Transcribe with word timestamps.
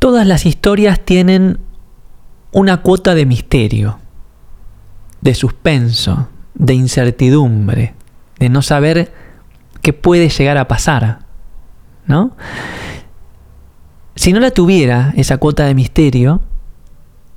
Todas 0.00 0.26
las 0.26 0.46
historias 0.46 0.98
tienen 0.98 1.58
una 2.52 2.78
cuota 2.78 3.14
de 3.14 3.26
misterio, 3.26 4.00
de 5.20 5.34
suspenso, 5.34 6.28
de 6.54 6.72
incertidumbre, 6.72 7.94
de 8.38 8.48
no 8.48 8.62
saber 8.62 9.12
qué 9.82 9.92
puede 9.92 10.30
llegar 10.30 10.56
a 10.56 10.68
pasar, 10.68 11.26
¿no? 12.06 12.34
Si 14.16 14.32
no 14.32 14.40
la 14.40 14.50
tuviera 14.52 15.12
esa 15.16 15.36
cuota 15.36 15.66
de 15.66 15.74
misterio, 15.74 16.40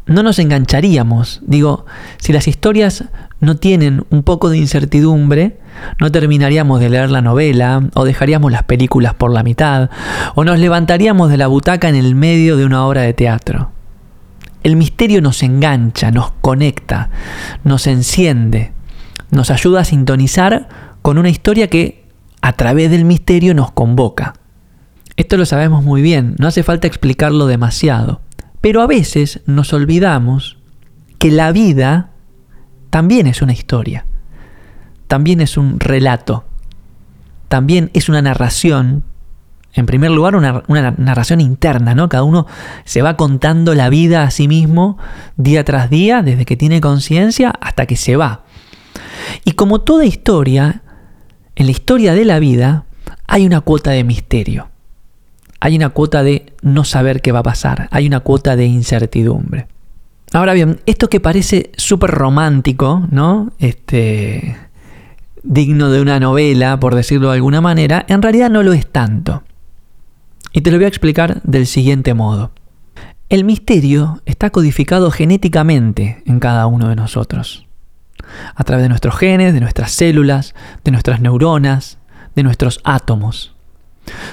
no 0.05 0.23
nos 0.23 0.39
engancharíamos. 0.39 1.41
Digo, 1.45 1.85
si 2.17 2.33
las 2.33 2.47
historias 2.47 3.05
no 3.39 3.55
tienen 3.57 4.05
un 4.09 4.23
poco 4.23 4.49
de 4.49 4.57
incertidumbre, 4.57 5.59
no 5.99 6.11
terminaríamos 6.11 6.79
de 6.79 6.89
leer 6.89 7.09
la 7.11 7.21
novela, 7.21 7.89
o 7.93 8.05
dejaríamos 8.05 8.51
las 8.51 8.63
películas 8.63 9.13
por 9.13 9.31
la 9.31 9.43
mitad, 9.43 9.89
o 10.35 10.43
nos 10.43 10.59
levantaríamos 10.59 11.29
de 11.29 11.37
la 11.37 11.47
butaca 11.47 11.89
en 11.89 11.95
el 11.95 12.15
medio 12.15 12.57
de 12.57 12.65
una 12.65 12.85
obra 12.85 13.01
de 13.01 13.13
teatro. 13.13 13.71
El 14.63 14.75
misterio 14.77 15.21
nos 15.21 15.43
engancha, 15.43 16.11
nos 16.11 16.31
conecta, 16.41 17.09
nos 17.63 17.87
enciende, 17.87 18.71
nos 19.29 19.51
ayuda 19.51 19.81
a 19.81 19.85
sintonizar 19.85 20.69
con 21.01 21.17
una 21.17 21.29
historia 21.29 21.67
que 21.69 22.05
a 22.41 22.53
través 22.53 22.89
del 22.91 23.03
misterio 23.03 23.53
nos 23.53 23.71
convoca. 23.71 24.33
Esto 25.15 25.37
lo 25.37 25.45
sabemos 25.45 25.83
muy 25.83 26.01
bien, 26.01 26.35
no 26.39 26.47
hace 26.47 26.63
falta 26.63 26.87
explicarlo 26.87 27.45
demasiado. 27.45 28.21
Pero 28.63 28.81
a 28.81 28.87
veces 28.87 29.41
nos 29.45 29.73
olvidamos 29.73 30.57
que 31.19 31.31
la 31.31 31.51
vida 31.51 32.11
también 32.91 33.27
es 33.27 33.41
una 33.41 33.51
historia, 33.51 34.05
también 35.09 35.41
es 35.41 35.57
un 35.57 35.81
relato, 35.81 36.45
también 37.49 37.91
es 37.93 38.07
una 38.07 38.21
narración. 38.21 39.03
En 39.73 39.85
primer 39.85 40.11
lugar, 40.11 40.37
una, 40.37 40.91
narración 40.97 41.41
interna, 41.41 41.93
¿no? 41.93 42.07
Cada 42.07 42.23
uno 42.23 42.47
se 42.85 43.01
va 43.01 43.17
contando 43.17 43.75
la 43.75 43.89
vida 43.89 44.23
a 44.23 44.31
sí 44.31 44.47
mismo 44.47 44.97
día 45.35 45.65
tras 45.65 45.89
día, 45.89 46.21
desde 46.21 46.45
que 46.45 46.55
tiene 46.55 46.79
conciencia 46.79 47.53
hasta 47.59 47.85
que 47.85 47.97
se 47.97 48.15
va. 48.15 48.45
Y 49.43 49.51
como 49.53 49.81
toda 49.81 50.05
historia, 50.05 50.83
en 51.57 51.65
la 51.65 51.71
historia 51.73 52.13
de 52.13 52.23
la 52.23 52.39
vida 52.39 52.85
hay 53.27 53.45
una 53.45 53.59
cuota 53.59 53.91
de 53.91 54.05
misterio 54.05 54.69
hay 55.63 55.77
una 55.77 55.91
cuota 55.91 56.23
de 56.23 56.47
no 56.61 56.83
saber 56.83 57.21
qué 57.21 57.31
va 57.31 57.39
a 57.39 57.43
pasar, 57.43 57.87
hay 57.91 58.05
una 58.05 58.19
cuota 58.19 58.57
de 58.57 58.65
incertidumbre. 58.65 59.67
Ahora 60.33 60.51
bien, 60.51 60.81
esto 60.85 61.07
que 61.07 61.21
parece 61.21 61.71
súper 61.77 62.11
romántico, 62.11 63.07
¿no? 63.11 63.53
Este, 63.59 64.57
digno 65.41 65.89
de 65.89 66.01
una 66.01 66.19
novela, 66.19 66.81
por 66.81 66.95
decirlo 66.95 67.29
de 67.29 67.35
alguna 67.35 67.61
manera, 67.61 68.05
en 68.09 68.21
realidad 68.21 68.49
no 68.49 68.61
lo 68.61 68.73
es 68.73 68.85
tanto. 68.85 69.43
Y 70.51 70.59
te 70.61 70.69
lo 70.69 70.75
voy 70.75 70.83
a 70.83 70.89
explicar 70.89 71.41
del 71.43 71.65
siguiente 71.65 72.13
modo. 72.13 72.51
El 73.29 73.45
misterio 73.45 74.21
está 74.25 74.49
codificado 74.49 75.11
genéticamente 75.11 76.23
en 76.25 76.41
cada 76.41 76.67
uno 76.67 76.89
de 76.89 76.97
nosotros. 76.97 77.67
A 78.53 78.65
través 78.65 78.83
de 78.83 78.89
nuestros 78.89 79.15
genes, 79.15 79.53
de 79.53 79.61
nuestras 79.61 79.93
células, 79.93 80.55
de 80.83 80.91
nuestras 80.91 81.21
neuronas, 81.21 81.99
de 82.35 82.43
nuestros 82.43 82.81
átomos. 82.83 83.53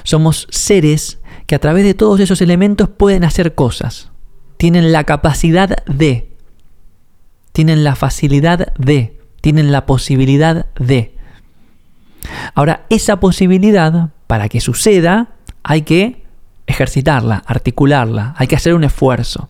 Somos 0.03 0.47
seres 0.51 1.20
que 1.51 1.57
a 1.57 1.59
través 1.59 1.83
de 1.83 1.95
todos 1.95 2.21
esos 2.21 2.41
elementos 2.43 2.89
pueden 2.89 3.25
hacer 3.25 3.57
cosas. 3.57 4.13
Tienen 4.57 4.93
la 4.93 5.03
capacidad 5.03 5.85
de, 5.85 6.31
tienen 7.51 7.83
la 7.83 7.97
facilidad 7.97 8.73
de, 8.79 9.19
tienen 9.41 9.73
la 9.73 9.85
posibilidad 9.85 10.67
de. 10.77 11.17
Ahora, 12.55 12.87
esa 12.89 13.19
posibilidad, 13.19 14.11
para 14.29 14.49
que 14.49 14.61
suceda, 14.61 15.31
hay 15.65 15.83
que 15.83 16.23
ejercitarla, 16.69 17.43
articularla, 17.45 18.33
hay 18.39 18.47
que 18.47 18.55
hacer 18.55 18.75
un 18.75 18.85
esfuerzo. 18.85 19.50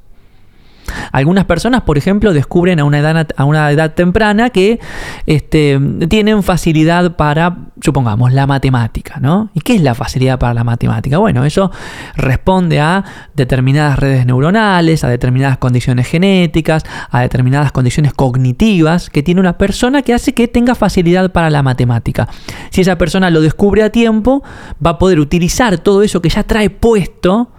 Algunas 1.13 1.45
personas, 1.45 1.83
por 1.83 1.99
ejemplo, 1.99 2.33
descubren 2.33 2.81
a 2.81 2.85
una 2.85 2.99
edad, 2.99 3.29
a 3.37 3.45
una 3.45 3.71
edad 3.71 3.95
temprana 3.95 4.51
que 4.51 4.81
este, 5.27 5.81
tienen 6.09 6.43
facilidad 6.43 7.17
para, 7.17 7.57
supongamos, 7.81 8.33
la 8.33 8.47
matemática, 8.47 9.19
¿no? 9.21 9.51
¿Y 9.55 9.61
qué 9.61 9.75
es 9.75 9.83
la 9.83 9.95
facilidad 9.95 10.39
para 10.39 10.55
la 10.55 10.65
matemática? 10.65 11.19
Bueno, 11.19 11.45
eso 11.45 11.71
responde 12.17 12.81
a 12.81 13.05
determinadas 13.35 13.99
redes 13.99 14.27
neuronales, 14.27 15.05
a 15.05 15.09
determinadas 15.09 15.59
condiciones 15.59 16.07
genéticas, 16.07 16.85
a 17.11 17.21
determinadas 17.21 17.73
condiciones 17.73 18.13
cognitivas 18.13 19.11
que 19.11 19.23
tiene 19.23 19.41
una 19.41 19.59
persona 19.59 20.03
que 20.03 20.15
hace 20.15 20.35
que 20.35 20.49
tenga 20.49 20.75
facilidad 20.75 21.33
para 21.33 21.51
la 21.51 21.63
matemática. 21.63 22.29
Si 22.71 22.81
esa 22.81 22.97
persona 22.97 23.31
lo 23.31 23.41
descubre 23.41 23.83
a 23.83 23.91
tiempo, 23.91 24.43
va 24.85 24.91
a 24.91 24.99
poder 24.99 25.21
utilizar 25.21 25.79
todo 25.79 26.03
eso 26.03 26.21
que 26.21 26.29
ya 26.29 26.43
trae 26.43 26.71
puesto, 26.71 27.51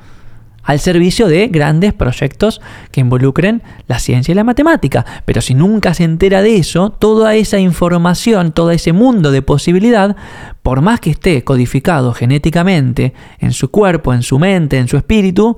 al 0.63 0.79
servicio 0.79 1.27
de 1.27 1.47
grandes 1.47 1.93
proyectos 1.93 2.61
que 2.91 3.01
involucren 3.01 3.61
la 3.87 3.99
ciencia 3.99 4.31
y 4.31 4.35
la 4.35 4.43
matemática. 4.43 5.05
Pero 5.25 5.41
si 5.41 5.53
nunca 5.53 5.93
se 5.93 6.03
entera 6.03 6.41
de 6.41 6.57
eso, 6.57 6.91
toda 6.91 7.35
esa 7.35 7.59
información, 7.59 8.51
todo 8.51 8.71
ese 8.71 8.93
mundo 8.93 9.31
de 9.31 9.41
posibilidad, 9.41 10.15
por 10.63 10.81
más 10.81 10.99
que 10.99 11.11
esté 11.11 11.43
codificado 11.43 12.13
genéticamente 12.13 13.13
en 13.39 13.53
su 13.53 13.71
cuerpo, 13.71 14.13
en 14.13 14.23
su 14.23 14.39
mente, 14.39 14.77
en 14.77 14.87
su 14.87 14.97
espíritu, 14.97 15.57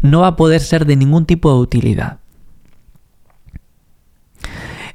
no 0.00 0.20
va 0.20 0.28
a 0.28 0.36
poder 0.36 0.60
ser 0.60 0.84
de 0.84 0.96
ningún 0.96 1.26
tipo 1.26 1.52
de 1.52 1.60
utilidad. 1.60 2.18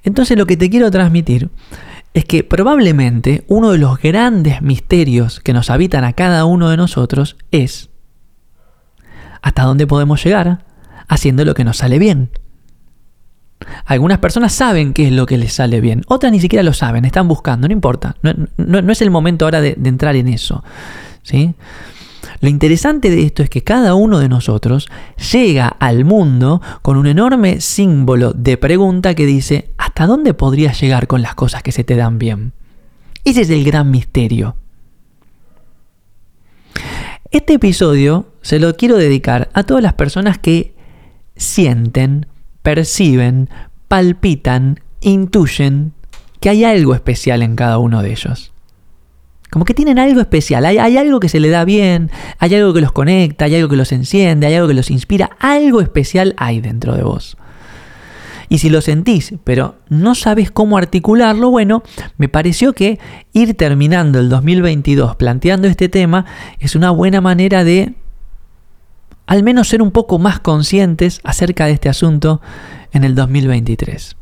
Entonces 0.03 0.37
lo 0.37 0.45
que 0.45 0.57
te 0.57 0.69
quiero 0.69 0.91
transmitir 0.91 1.49
es 2.13 2.25
que 2.25 2.43
probablemente 2.43 3.43
uno 3.47 3.71
de 3.71 3.77
los 3.77 3.99
grandes 3.99 4.61
misterios 4.61 5.39
que 5.39 5.53
nos 5.53 5.69
habitan 5.69 6.03
a 6.03 6.13
cada 6.13 6.45
uno 6.45 6.69
de 6.69 6.77
nosotros 6.77 7.37
es 7.51 7.89
hasta 9.41 9.63
dónde 9.63 9.87
podemos 9.87 10.23
llegar 10.23 10.65
haciendo 11.07 11.45
lo 11.45 11.53
que 11.53 11.63
nos 11.63 11.77
sale 11.77 11.99
bien. 11.99 12.29
Algunas 13.85 14.19
personas 14.19 14.53
saben 14.53 14.93
qué 14.93 15.07
es 15.07 15.11
lo 15.11 15.25
que 15.25 15.37
les 15.37 15.53
sale 15.53 15.81
bien, 15.81 16.03
otras 16.07 16.31
ni 16.31 16.39
siquiera 16.39 16.63
lo 16.63 16.73
saben, 16.73 17.05
están 17.05 17.27
buscando, 17.27 17.67
no 17.67 17.73
importa, 17.73 18.15
no, 18.21 18.91
es 18.91 19.01
el 19.01 19.09
momento 19.09 19.45
ahora 19.45 19.61
de, 19.61 19.77
entrar 19.83 20.15
en 20.15 20.27
eso. 20.27 20.63
¿sí? 21.23 21.55
Lo 22.39 22.49
interesante 22.49 23.09
de 23.09 23.23
esto 23.23 23.41
es 23.41 23.49
que 23.49 23.63
cada 23.63 23.95
uno 23.95 24.19
de 24.19 24.29
nosotros 24.29 24.87
llega 25.31 25.67
al 25.67 26.05
mundo 26.05 26.61
con 26.81 26.97
un 26.97 27.07
enorme 27.07 27.61
símbolo 27.61 28.33
de 28.33 28.57
pregunta 28.57 29.15
que 29.15 29.25
dice, 29.25 29.71
¿hasta 29.77 30.05
dónde 30.05 30.33
podrías 30.33 30.79
llegar 30.79 31.07
con 31.07 31.21
las 31.21 31.33
cosas 31.33 31.63
que 31.63 31.71
se 31.71 31.83
te 31.83 31.95
dan 31.95 32.19
bien? 32.19 32.53
Ese 33.23 33.41
es 33.41 33.49
el 33.49 33.63
gran 33.63 33.89
misterio. 33.89 34.55
Este 37.31 37.55
episodio 37.55 38.27
se 38.47 38.59
lo 38.59 38.77
quiero 38.77 38.95
dedicar 38.95 39.49
a 39.51 39.63
todas 39.63 39.83
las 39.83 39.95
personas 39.95 40.37
que 40.37 40.73
sienten, 41.35 42.27
perciben, 42.61 43.49
palpitan, 43.89 44.79
intuyen 45.01 45.91
que 46.39 46.47
hay 46.47 46.63
algo 46.63 46.95
especial 46.95 47.43
en 47.43 47.57
cada 47.57 47.77
uno 47.77 48.01
de 48.01 48.11
ellos. 48.11 48.53
Como 49.49 49.65
que 49.65 49.73
tienen 49.73 49.99
algo 49.99 50.21
especial, 50.21 50.65
hay, 50.65 50.77
algo 50.77 51.19
que 51.19 51.27
se 51.27 51.41
le 51.41 51.49
da 51.49 51.65
bien, 51.65 52.09
hay 52.39 52.55
algo 52.55 52.73
que 52.73 52.79
los 52.79 52.93
conecta, 52.93 53.43
hay 53.43 53.55
algo 53.55 53.67
que 53.67 53.75
los 53.75 53.91
enciende, 53.91 54.47
hay 54.47 54.53
algo 54.53 54.69
que 54.69 54.75
los 54.75 54.91
inspira, 54.91 55.31
algo 55.39 55.81
especial 55.81 56.33
hay 56.37 56.61
dentro 56.61 56.95
de 56.95 57.03
vos. 57.03 57.35
Y 58.47 58.59
si 58.59 58.69
lo 58.69 58.79
sentís, 58.79 59.33
pero 59.43 59.75
no 59.89 60.15
sabes 60.15 60.51
cómo 60.51 60.77
articularlo, 60.77 61.49
bueno, 61.49 61.83
me 62.17 62.29
pareció 62.29 62.71
que 62.71 62.97
ir 63.33 63.55
terminando 63.55 64.21
el 64.21 64.29
2022 64.29 65.17
planteando 65.17 65.67
este 65.67 65.89
tema 65.89 66.23
es 66.59 66.77
una 66.77 66.91
buena 66.91 67.19
manera 67.19 67.65
de 67.65 67.93
al 69.27 69.43
menos 69.43 69.67
ser 69.67 69.81
un 69.81 69.91
poco 69.91 70.17
más 70.17 70.39
conscientes 70.39 71.19
acerca 71.23 71.65
de 71.65 71.73
este 71.73 71.89
asunto 71.89 72.41
en 72.93 73.03
el 73.03 73.13
2023. 73.13 74.15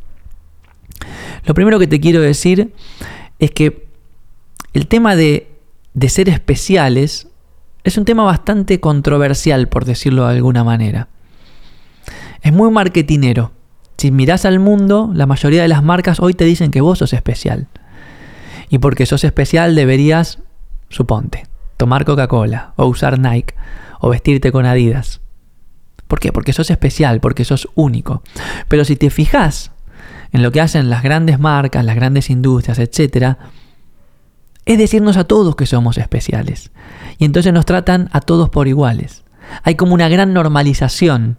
Lo 1.45 1.53
primero 1.53 1.79
que 1.79 1.87
te 1.87 1.99
quiero 1.99 2.21
decir 2.21 2.73
es 3.37 3.51
que 3.51 3.87
el 4.73 4.87
tema 4.87 5.15
de, 5.15 5.51
ser 6.07 6.27
especiales 6.27 7.27
es 7.83 7.97
un 7.97 8.05
tema 8.05 8.23
bastante 8.23 8.79
controversial, 8.79 9.67
por 9.67 9.85
decirlo 9.85 10.25
de 10.25 10.33
alguna 10.33 10.63
manera. 10.63 11.07
Es 12.41 12.51
muy 12.51 12.71
marketinero. 12.71 13.51
Si 13.97 14.11
miras 14.11 14.43
al 14.43 14.59
mundo, 14.59 15.11
la 15.13 15.27
mayoría 15.27 15.61
de 15.61 15.67
las 15.67 15.83
marcas 15.83 16.19
hoy 16.19 16.33
te 16.33 16.45
dicen 16.45 16.71
que 16.71 16.81
vos 16.81 16.99
sos 16.99 17.13
especial. 17.13 17.67
Y 18.69 18.79
porque 18.79 19.05
sos 19.05 19.23
especial 19.23 19.75
deberías, 19.75 20.39
suponte, 20.89 21.45
tomar 21.77 22.05
Coca-Cola 22.05 22.73
o 22.75 22.87
usar 22.87 23.19
Nike 23.19 23.53
o 23.99 24.09
vestirte 24.09 24.51
con 24.51 24.65
Adidas. 24.65 25.21
¿Por 26.07 26.19
qué? 26.19 26.31
Porque 26.31 26.53
sos 26.53 26.69
especial, 26.69 27.19
porque 27.19 27.45
sos 27.45 27.67
único. 27.75 28.21
Pero 28.67 28.85
si 28.85 28.95
te 28.95 29.09
fijas 29.09 29.71
en 30.31 30.43
lo 30.43 30.51
que 30.51 30.61
hacen 30.61 30.89
las 30.89 31.03
grandes 31.03 31.39
marcas, 31.39 31.85
las 31.85 31.95
grandes 31.95 32.29
industrias, 32.29 32.79
etc., 32.79 33.37
es 34.65 34.77
decirnos 34.77 35.17
a 35.17 35.25
todos 35.25 35.55
que 35.55 35.65
somos 35.65 35.97
especiales. 35.97 36.71
Y 37.17 37.25
entonces 37.25 37.53
nos 37.53 37.65
tratan 37.65 38.09
a 38.11 38.21
todos 38.21 38.49
por 38.49 38.67
iguales. 38.67 39.23
Hay 39.63 39.75
como 39.75 39.93
una 39.93 40.09
gran 40.09 40.33
normalización 40.33 41.37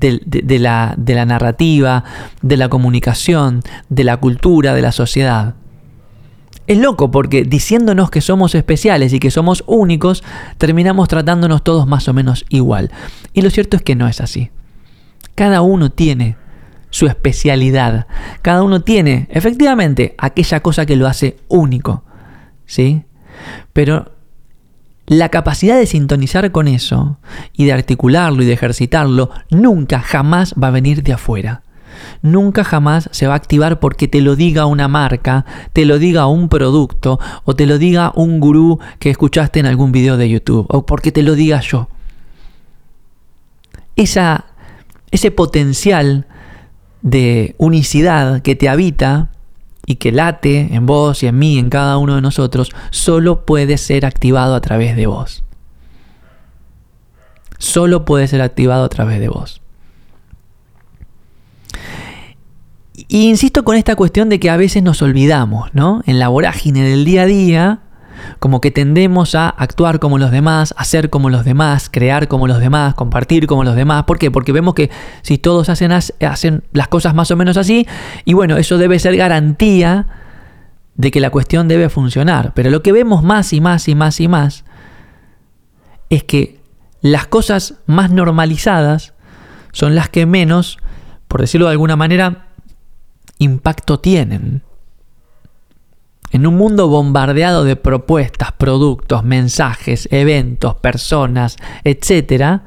de, 0.00 0.20
de 0.24 0.58
la 0.58 1.24
narrativa, 1.26 2.04
de 2.40 2.56
la 2.56 2.68
comunicación, 2.68 3.62
de 3.88 4.04
la 4.04 4.16
cultura, 4.16 4.74
de 4.74 4.82
la 4.82 4.92
sociedad. 4.92 5.54
Es 6.68 6.78
loco 6.78 7.10
porque 7.10 7.44
diciéndonos 7.44 8.10
que 8.10 8.20
somos 8.20 8.54
especiales 8.54 9.12
y 9.14 9.18
que 9.18 9.30
somos 9.30 9.64
únicos, 9.66 10.22
terminamos 10.58 11.08
tratándonos 11.08 11.64
todos 11.64 11.86
más 11.86 12.06
o 12.08 12.12
menos 12.12 12.44
igual. 12.50 12.90
Y 13.32 13.40
lo 13.40 13.50
cierto 13.50 13.76
es 13.76 13.82
que 13.82 13.96
no 13.96 14.06
es 14.06 14.20
así. 14.20 14.50
Cada 15.34 15.62
uno 15.62 15.90
tiene 15.90 16.36
su 16.90 17.06
especialidad. 17.06 18.06
Cada 18.42 18.62
uno 18.62 18.82
tiene, 18.82 19.28
efectivamente, 19.30 20.14
aquella 20.18 20.60
cosa 20.60 20.84
que 20.84 20.96
lo 20.96 21.06
hace 21.06 21.38
único. 21.48 22.04
¿Sí? 22.66 23.02
Pero 23.72 24.12
la 25.06 25.30
capacidad 25.30 25.78
de 25.78 25.86
sintonizar 25.86 26.52
con 26.52 26.68
eso 26.68 27.18
y 27.54 27.64
de 27.64 27.72
articularlo 27.72 28.42
y 28.42 28.46
de 28.46 28.52
ejercitarlo 28.52 29.30
nunca, 29.50 30.00
jamás 30.00 30.54
va 30.62 30.68
a 30.68 30.72
venir 30.72 31.02
de 31.02 31.14
afuera. 31.14 31.62
Nunca 32.22 32.64
jamás 32.64 33.08
se 33.12 33.26
va 33.26 33.34
a 33.34 33.36
activar 33.36 33.80
porque 33.80 34.08
te 34.08 34.20
lo 34.20 34.36
diga 34.36 34.66
una 34.66 34.88
marca, 34.88 35.44
te 35.72 35.84
lo 35.84 35.98
diga 35.98 36.26
un 36.26 36.48
producto 36.48 37.18
o 37.44 37.54
te 37.54 37.66
lo 37.66 37.78
diga 37.78 38.12
un 38.14 38.40
gurú 38.40 38.78
que 38.98 39.10
escuchaste 39.10 39.60
en 39.60 39.66
algún 39.66 39.92
video 39.92 40.16
de 40.16 40.28
YouTube 40.28 40.66
o 40.68 40.86
porque 40.86 41.12
te 41.12 41.22
lo 41.22 41.34
diga 41.34 41.60
yo. 41.60 41.88
Esa, 43.96 44.46
ese 45.10 45.30
potencial 45.30 46.26
de 47.02 47.54
unicidad 47.58 48.42
que 48.42 48.54
te 48.54 48.68
habita 48.68 49.30
y 49.86 49.96
que 49.96 50.12
late 50.12 50.68
en 50.74 50.86
vos 50.86 51.22
y 51.22 51.28
en 51.28 51.38
mí, 51.38 51.58
en 51.58 51.70
cada 51.70 51.96
uno 51.96 52.16
de 52.16 52.20
nosotros, 52.20 52.70
solo 52.90 53.46
puede 53.46 53.78
ser 53.78 54.04
activado 54.04 54.54
a 54.54 54.60
través 54.60 54.96
de 54.96 55.06
vos. 55.06 55.44
Solo 57.58 58.04
puede 58.04 58.28
ser 58.28 58.42
activado 58.42 58.84
a 58.84 58.88
través 58.88 59.18
de 59.18 59.28
vos. 59.28 59.62
Y 63.08 63.26
insisto 63.28 63.64
con 63.64 63.76
esta 63.76 63.96
cuestión 63.96 64.28
de 64.28 64.38
que 64.38 64.50
a 64.50 64.58
veces 64.58 64.82
nos 64.82 65.00
olvidamos, 65.00 65.70
¿no? 65.72 66.02
En 66.04 66.18
la 66.18 66.28
vorágine 66.28 66.82
del 66.82 67.06
día 67.06 67.22
a 67.22 67.26
día, 67.26 67.80
como 68.38 68.60
que 68.60 68.70
tendemos 68.70 69.34
a 69.34 69.48
actuar 69.48 69.98
como 69.98 70.18
los 70.18 70.30
demás, 70.30 70.74
a 70.76 70.84
ser 70.84 71.08
como 71.08 71.30
los 71.30 71.44
demás, 71.46 71.88
crear 71.90 72.28
como 72.28 72.46
los 72.46 72.58
demás, 72.58 72.94
compartir 72.94 73.46
como 73.46 73.64
los 73.64 73.76
demás. 73.76 74.04
¿Por 74.04 74.18
qué? 74.18 74.30
Porque 74.30 74.52
vemos 74.52 74.74
que 74.74 74.90
si 75.22 75.38
todos 75.38 75.70
hacen, 75.70 75.90
hacen 75.90 76.64
las 76.72 76.88
cosas 76.88 77.14
más 77.14 77.30
o 77.30 77.36
menos 77.36 77.56
así, 77.56 77.86
y 78.26 78.34
bueno, 78.34 78.58
eso 78.58 78.76
debe 78.76 78.98
ser 78.98 79.16
garantía 79.16 80.06
de 80.94 81.10
que 81.10 81.20
la 81.20 81.30
cuestión 81.30 81.66
debe 81.66 81.88
funcionar. 81.88 82.52
Pero 82.54 82.68
lo 82.68 82.82
que 82.82 82.92
vemos 82.92 83.22
más 83.22 83.54
y 83.54 83.62
más 83.62 83.88
y 83.88 83.94
más 83.94 84.20
y 84.20 84.28
más 84.28 84.64
es 86.10 86.24
que 86.24 86.60
las 87.00 87.26
cosas 87.26 87.76
más 87.86 88.10
normalizadas 88.10 89.14
son 89.72 89.94
las 89.94 90.10
que 90.10 90.26
menos, 90.26 90.78
por 91.26 91.40
decirlo 91.40 91.66
de 91.66 91.72
alguna 91.72 91.96
manera, 91.96 92.47
impacto 93.38 94.00
tienen. 94.00 94.62
En 96.30 96.46
un 96.46 96.56
mundo 96.56 96.88
bombardeado 96.88 97.64
de 97.64 97.76
propuestas, 97.76 98.52
productos, 98.52 99.24
mensajes, 99.24 100.08
eventos, 100.10 100.74
personas, 100.74 101.56
etc., 101.84 102.60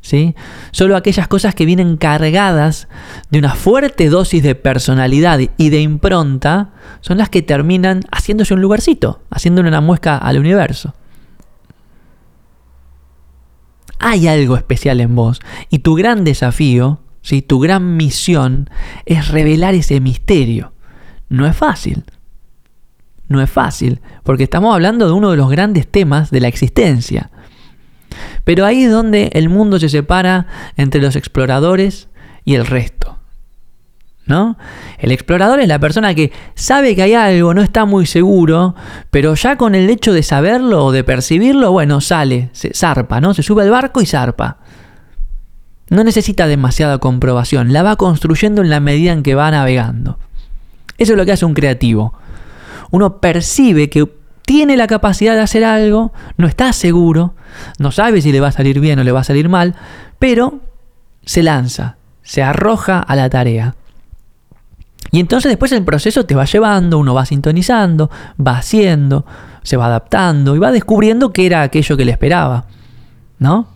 ¿sí? 0.00 0.34
solo 0.70 0.96
aquellas 0.96 1.28
cosas 1.28 1.54
que 1.54 1.66
vienen 1.66 1.96
cargadas 1.96 2.88
de 3.30 3.38
una 3.38 3.54
fuerte 3.54 4.08
dosis 4.08 4.42
de 4.42 4.54
personalidad 4.54 5.40
y 5.56 5.70
de 5.70 5.80
impronta 5.80 6.70
son 7.00 7.18
las 7.18 7.28
que 7.28 7.42
terminan 7.42 8.02
haciéndose 8.10 8.54
un 8.54 8.62
lugarcito, 8.62 9.20
haciéndole 9.30 9.68
una 9.68 9.80
muesca 9.80 10.16
al 10.16 10.38
universo. 10.38 10.94
Hay 13.98 14.26
algo 14.26 14.56
especial 14.56 15.00
en 15.00 15.14
vos 15.14 15.40
y 15.70 15.78
tu 15.78 15.94
gran 15.94 16.24
desafío, 16.24 16.98
¿sí? 17.22 17.42
tu 17.42 17.60
gran 17.60 17.96
misión 17.96 18.68
es 19.06 19.28
revelar 19.28 19.74
ese 19.74 20.00
misterio. 20.00 20.72
No 21.28 21.46
es 21.46 21.56
fácil, 21.56 22.04
no 23.28 23.40
es 23.40 23.50
fácil, 23.50 24.00
porque 24.22 24.44
estamos 24.44 24.74
hablando 24.74 25.06
de 25.06 25.12
uno 25.12 25.30
de 25.30 25.36
los 25.36 25.50
grandes 25.50 25.86
temas 25.86 26.30
de 26.30 26.40
la 26.40 26.48
existencia. 26.48 27.30
Pero 28.44 28.66
ahí 28.66 28.84
es 28.84 28.92
donde 28.92 29.30
el 29.32 29.48
mundo 29.48 29.78
se 29.78 29.88
separa 29.88 30.46
entre 30.76 31.00
los 31.00 31.16
exploradores 31.16 32.08
y 32.44 32.54
el 32.54 32.66
resto. 32.66 33.18
¿No? 34.24 34.56
El 34.98 35.10
explorador 35.10 35.58
es 35.58 35.66
la 35.66 35.80
persona 35.80 36.14
que 36.14 36.30
sabe 36.54 36.94
que 36.94 37.02
hay 37.02 37.14
algo, 37.14 37.54
no 37.54 37.62
está 37.62 37.86
muy 37.86 38.06
seguro, 38.06 38.76
pero 39.10 39.34
ya 39.34 39.56
con 39.56 39.74
el 39.74 39.90
hecho 39.90 40.12
de 40.12 40.22
saberlo 40.22 40.84
o 40.84 40.92
de 40.92 41.02
percibirlo, 41.02 41.72
bueno, 41.72 42.00
sale, 42.00 42.48
se 42.52 42.72
zarpa, 42.72 43.20
¿no? 43.20 43.34
Se 43.34 43.42
sube 43.42 43.64
al 43.64 43.70
barco 43.70 44.00
y 44.00 44.06
zarpa. 44.06 44.58
No 45.92 46.02
necesita 46.02 46.48
demasiada 46.48 46.98
comprobación, 46.98 47.72
la 47.72 47.84
va 47.84 47.94
construyendo 47.94 48.62
en 48.62 48.70
la 48.70 48.80
medida 48.80 49.12
en 49.12 49.22
que 49.22 49.36
va 49.36 49.50
navegando. 49.50 50.18
Eso 50.98 51.12
es 51.12 51.18
lo 51.18 51.24
que 51.24 51.32
hace 51.32 51.44
un 51.44 51.54
creativo 51.54 52.14
uno 52.92 53.18
percibe 53.18 53.90
que 53.90 54.06
tiene 54.44 54.76
la 54.76 54.86
capacidad 54.86 55.34
de 55.34 55.40
hacer 55.40 55.64
algo, 55.64 56.12
no 56.36 56.46
está 56.46 56.72
seguro, 56.72 57.34
no 57.78 57.90
sabe 57.90 58.20
si 58.20 58.30
le 58.30 58.40
va 58.40 58.48
a 58.48 58.52
salir 58.52 58.80
bien 58.80 58.98
o 58.98 59.04
le 59.04 59.12
va 59.12 59.20
a 59.20 59.24
salir 59.24 59.48
mal, 59.48 59.74
pero 60.18 60.60
se 61.24 61.42
lanza, 61.42 61.96
se 62.22 62.42
arroja 62.42 63.00
a 63.00 63.16
la 63.16 63.30
tarea. 63.30 63.74
Y 65.10 65.20
entonces 65.20 65.50
después 65.50 65.72
el 65.72 65.84
proceso 65.84 66.26
te 66.26 66.34
va 66.34 66.44
llevando, 66.44 66.98
uno 66.98 67.14
va 67.14 67.24
sintonizando, 67.24 68.10
va 68.38 68.58
haciendo, 68.58 69.24
se 69.62 69.78
va 69.78 69.86
adaptando 69.86 70.54
y 70.54 70.58
va 70.58 70.70
descubriendo 70.70 71.32
que 71.32 71.46
era 71.46 71.62
aquello 71.62 71.96
que 71.96 72.04
le 72.04 72.12
esperaba. 72.12 72.66
¿No? 73.38 73.68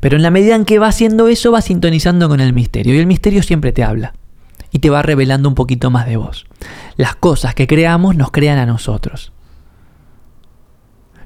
Pero 0.00 0.16
en 0.16 0.22
la 0.22 0.30
medida 0.30 0.54
en 0.54 0.64
que 0.64 0.78
va 0.78 0.88
haciendo 0.88 1.28
eso, 1.28 1.52
va 1.52 1.60
sintonizando 1.60 2.28
con 2.28 2.40
el 2.40 2.52
misterio. 2.52 2.94
Y 2.94 2.98
el 2.98 3.06
misterio 3.06 3.42
siempre 3.42 3.72
te 3.72 3.84
habla 3.84 4.14
y 4.72 4.78
te 4.78 4.90
va 4.90 5.02
revelando 5.02 5.48
un 5.48 5.54
poquito 5.54 5.90
más 5.90 6.06
de 6.06 6.16
vos. 6.16 6.46
Las 6.96 7.16
cosas 7.16 7.54
que 7.54 7.66
creamos 7.66 8.16
nos 8.16 8.30
crean 8.30 8.58
a 8.58 8.66
nosotros. 8.66 9.32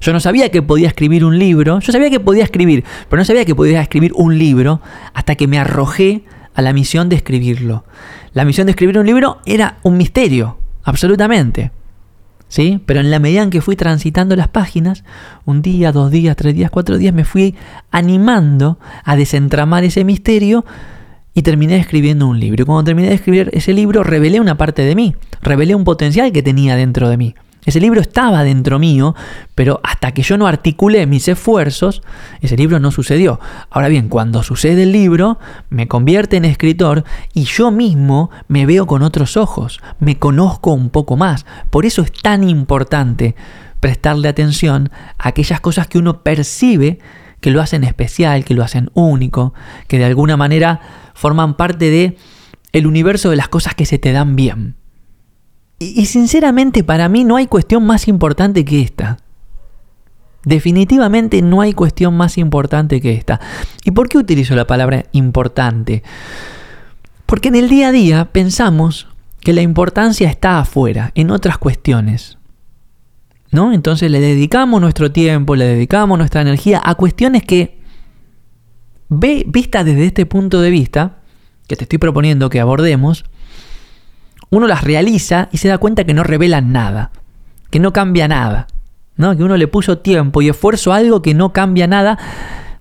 Yo 0.01 0.13
no 0.13 0.19
sabía 0.19 0.49
que 0.49 0.61
podía 0.61 0.87
escribir 0.87 1.25
un 1.25 1.39
libro, 1.39 1.79
yo 1.79 1.91
sabía 1.91 2.09
que 2.09 2.19
podía 2.19 2.43
escribir, 2.43 2.83
pero 3.09 3.19
no 3.19 3.25
sabía 3.25 3.45
que 3.45 3.55
podía 3.55 3.81
escribir 3.81 4.11
un 4.15 4.37
libro 4.37 4.81
hasta 5.13 5.35
que 5.35 5.47
me 5.47 5.57
arrojé 5.57 6.23
a 6.53 6.61
la 6.61 6.73
misión 6.73 7.09
de 7.09 7.15
escribirlo. 7.15 7.85
La 8.33 8.45
misión 8.45 8.67
de 8.67 8.71
escribir 8.71 8.97
un 8.99 9.05
libro 9.05 9.39
era 9.45 9.77
un 9.83 9.97
misterio, 9.97 10.57
absolutamente. 10.83 11.71
¿Sí? 12.55 12.79
Pero 12.85 13.01
en 13.01 13.11
la 13.11 13.19
medida 13.19 13.43
en 13.43 13.49
que 13.49 13.59
fui 13.59 13.75
transitando 13.75 14.33
las 14.37 14.47
páginas, 14.47 15.03
un 15.43 15.61
día, 15.61 15.91
dos 15.91 16.09
días, 16.09 16.37
tres 16.37 16.55
días, 16.55 16.71
cuatro 16.71 16.97
días, 16.97 17.13
me 17.13 17.25
fui 17.25 17.53
animando 17.91 18.79
a 19.03 19.17
desentramar 19.17 19.83
ese 19.83 20.05
misterio 20.05 20.63
y 21.33 21.41
terminé 21.41 21.75
escribiendo 21.75 22.27
un 22.27 22.39
libro. 22.39 22.63
Y 22.63 22.65
cuando 22.65 22.85
terminé 22.85 23.09
de 23.09 23.15
escribir 23.15 23.49
ese 23.51 23.73
libro, 23.73 24.05
revelé 24.05 24.39
una 24.39 24.55
parte 24.55 24.83
de 24.83 24.95
mí, 24.95 25.17
revelé 25.41 25.75
un 25.75 25.83
potencial 25.83 26.31
que 26.31 26.43
tenía 26.43 26.77
dentro 26.77 27.09
de 27.09 27.17
mí. 27.17 27.35
Ese 27.65 27.79
libro 27.79 27.99
estaba 27.99 28.43
dentro 28.43 28.77
mío, 28.77 29.15
pero 29.55 29.81
hasta 29.83 30.11
que 30.11 30.21
yo 30.21 30.37
no 30.37 30.45
articulé 30.45 31.07
mis 31.07 31.27
esfuerzos, 31.27 32.03
ese 32.41 32.55
libro 32.57 32.79
no 32.79 32.91
sucedió. 32.91 33.39
Ahora 33.71 33.87
bien, 33.87 34.07
cuando 34.07 34.43
sucede 34.43 34.83
el 34.83 34.91
libro, 34.91 35.39
me 35.69 35.87
convierte 35.87 36.37
en 36.37 36.45
escritor 36.45 37.03
y 37.33 37.45
yo 37.45 37.71
mismo 37.71 38.29
me 38.47 38.65
veo 38.65 38.85
con 38.85 39.01
otros 39.01 39.35
ojos, 39.35 39.81
me 39.99 40.19
conozco 40.19 40.73
un 40.73 40.89
poco 40.89 41.17
más. 41.17 41.45
Por 41.71 41.85
eso 41.85 42.03
es 42.03 42.11
tan 42.11 42.47
importante 42.47 43.35
prestarle 43.79 44.27
atención 44.27 44.91
a 45.17 45.29
aquellas 45.29 45.59
cosas 45.59 45.87
que 45.87 45.97
uno 45.97 46.21
percibe 46.21 46.99
que 47.41 47.51
lo 47.51 47.61
hacen 47.61 47.83
especial, 47.83 48.45
que 48.45 48.53
lo 48.53 48.63
hacen 48.63 48.89
único, 48.93 49.53
que 49.87 49.97
de 49.97 50.05
alguna 50.05 50.37
manera 50.37 50.81
forman 51.13 51.55
parte 51.55 51.89
de 51.89 52.17
el 52.71 52.87
universo 52.87 53.29
de 53.29 53.35
las 53.35 53.49
cosas 53.49 53.75
que 53.75 53.85
se 53.85 53.99
te 53.99 54.11
dan 54.11 54.35
bien. 54.35 54.75
Y, 55.77 56.05
sinceramente 56.05 56.83
para 56.83 57.09
mí 57.09 57.23
no 57.23 57.35
hay 57.35 57.47
cuestión 57.47 57.85
más 57.85 58.07
importante 58.07 58.63
que 58.63 58.81
esta. 58.81 59.17
Definitivamente 60.43 61.41
no 61.41 61.61
hay 61.61 61.73
cuestión 61.73 62.15
más 62.15 62.37
importante 62.37 63.01
que 63.01 63.13
esta. 63.13 63.41
¿Y 63.83 63.91
por 63.91 64.07
qué 64.07 64.17
utilizo 64.17 64.55
la 64.55 64.67
palabra 64.67 65.05
importante? 65.11 66.03
Porque 67.25 67.49
en 67.49 67.55
el 67.55 67.67
día 67.67 67.89
a 67.89 67.91
día 67.91 68.25
pensamos 68.31 69.07
que 69.41 69.53
la 69.53 69.61
importancia 69.61 70.29
está 70.29 70.59
afuera, 70.59 71.11
en 71.15 71.31
otras 71.31 71.57
cuestiones. 71.57 72.37
¿No? 73.51 73.73
Entonces 73.73 74.11
le 74.11 74.19
dedicamos 74.19 74.81
nuestro 74.81 75.11
tiempo, 75.11 75.55
le 75.55 75.65
dedicamos 75.65 76.17
nuestra 76.17 76.41
energía 76.41 76.81
a 76.83 76.95
cuestiones 76.95 77.43
que 77.43 77.79
ve, 79.09 79.45
vista 79.47 79.83
desde 79.83 80.05
este 80.05 80.25
punto 80.25 80.61
de 80.61 80.69
vista, 80.69 81.19
que 81.67 81.75
te 81.75 81.83
estoy 81.85 81.99
proponiendo 81.99 82.49
que 82.49 82.59
abordemos, 82.59 83.25
uno 84.57 84.67
las 84.67 84.83
realiza 84.83 85.49
y 85.51 85.57
se 85.57 85.67
da 85.67 85.77
cuenta 85.77 86.03
que 86.03 86.13
no 86.13 86.23
revelan 86.23 86.71
nada, 86.71 87.11
que 87.69 87.79
no 87.79 87.93
cambia 87.93 88.27
nada, 88.27 88.67
¿no? 89.17 89.35
que 89.35 89.43
uno 89.43 89.57
le 89.57 89.67
puso 89.67 89.99
tiempo 89.99 90.41
y 90.41 90.49
esfuerzo 90.49 90.93
a 90.93 90.97
algo 90.97 91.21
que 91.21 91.33
no 91.33 91.53
cambia 91.53 91.87
nada 91.87 92.17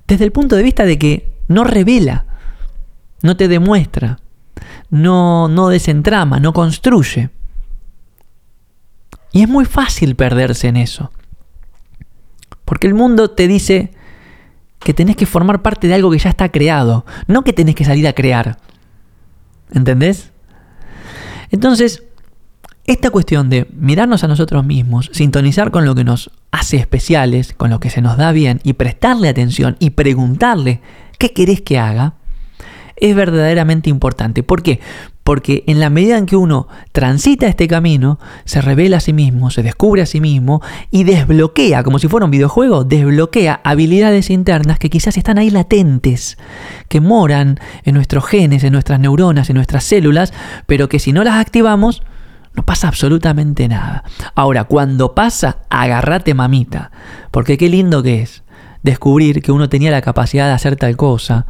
desde 0.07 0.25
el 0.25 0.33
punto 0.33 0.57
de 0.57 0.63
vista 0.63 0.85
de 0.85 0.99
que 0.99 1.33
no 1.49 1.65
revela, 1.65 2.27
no 3.23 3.37
te 3.37 3.49
demuestra, 3.49 4.19
no, 4.91 5.49
no 5.49 5.69
desentrama, 5.69 6.41
no 6.41 6.53
construye. 6.53 7.31
Y 9.33 9.43
es 9.43 9.49
muy 9.49 9.65
fácil 9.65 10.15
perderse 10.15 10.69
en 10.69 10.77
eso. 10.77 11.11
Porque 12.65 12.87
el 12.87 12.95
mundo 12.95 13.31
te 13.31 13.49
dice, 13.49 13.93
que 14.85 14.95
tenés 14.95 15.17
que 15.17 15.27
formar 15.27 15.63
parte 15.63 15.89
de 15.89 15.95
algo 15.95 16.11
que 16.11 16.19
ya 16.19 16.31
está 16.31 16.51
creado, 16.51 17.05
no 17.27 17.43
que 17.43 17.53
tenés 17.53 17.75
que 17.75 17.85
salir 17.85 18.07
a 18.07 18.13
crear. 18.13 18.59
¿Entendés? 19.73 20.31
Entonces, 21.51 22.03
esta 22.87 23.11
cuestión 23.11 23.49
de 23.49 23.67
mirarnos 23.73 24.25
a 24.25 24.29
nosotros 24.29 24.65
mismos, 24.65 25.11
sintonizar 25.13 25.71
con 25.71 25.85
lo 25.87 25.95
que 25.95 26.05
nos 26.05 26.31
hace 26.51 26.77
especiales, 26.77 27.55
con 27.55 27.71
lo 27.71 27.81
que 27.81 27.91
se 27.91 28.03
nos 28.03 28.17
da 28.17 28.33
bien 28.33 28.61
y 28.63 28.75
prestarle 28.75 29.29
atención 29.29 29.77
y 29.79 29.91
preguntarle 29.91 30.81
qué 31.19 31.33
querés 31.33 31.63
que 31.63 31.79
haga, 31.79 32.15
es 32.97 33.17
verdaderamente 33.17 33.89
importante. 33.89 34.43
¿Por 34.43 34.63
qué? 34.63 34.81
Porque 35.25 35.65
en 35.67 35.81
la 35.81 35.91
medida 35.91 36.19
en 36.19 36.27
que 36.27 36.37
uno 36.37 36.69
transita 36.93 37.47
este 37.47 37.67
camino, 37.67 38.19
se 38.45 38.61
revela 38.61 38.99
a 38.99 39.01
sí 39.01 39.15
mismo, 39.15 39.51
se 39.51 39.63
descubre 39.63 40.03
a 40.03 40.07
sí 40.07 40.21
mismo 40.21 40.63
y 40.91 41.05
desbloquea, 41.05 41.83
como 41.83 41.99
si 41.99 42.09
fuera 42.09 42.27
un 42.27 42.31
videojuego, 42.31 42.85
desbloquea 42.85 43.61
habilidades 43.65 44.29
internas 44.29 44.79
que 44.79 44.91
quizás 44.91 45.17
están 45.17 45.39
ahí 45.39 45.51
latentes, 45.51 46.37
que 46.89 47.01
moran 47.01 47.59
en 47.85 47.95
nuestros 47.95 48.27
genes, 48.27 48.65
en 48.65 48.73
nuestras 48.73 49.01
neuronas, 49.01 49.49
en 49.49 49.57
nuestras 49.57 49.85
células, 49.85 50.35
pero 50.67 50.89
que 50.91 50.99
si 50.99 51.13
no 51.13 51.25
las 51.25 51.37
activamos, 51.37 52.03
no 52.55 52.65
pasa 52.65 52.89
absolutamente 52.89 53.67
nada. 53.67 54.05
Ahora, 54.35 54.65
cuando 54.65 55.15
pasa, 55.15 55.59
agárrate 55.71 56.35
mamita, 56.35 56.91
porque 57.31 57.59
qué 57.59 57.69
lindo 57.69 58.03
que 58.03 58.23
es 58.23 58.45
descubrir 58.83 59.41
que 59.43 59.51
uno 59.51 59.69
tenía 59.69 59.91
la 59.91 60.03
capacidad 60.03 60.47
de 60.47 60.53
hacer 60.53 60.77
tal 60.77 60.97
cosa, 60.97 61.47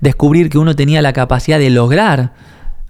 descubrir 0.00 0.50
que 0.50 0.58
uno 0.58 0.76
tenía 0.76 1.00
la 1.02 1.14
capacidad 1.14 1.58
de 1.58 1.70
lograr 1.70 2.34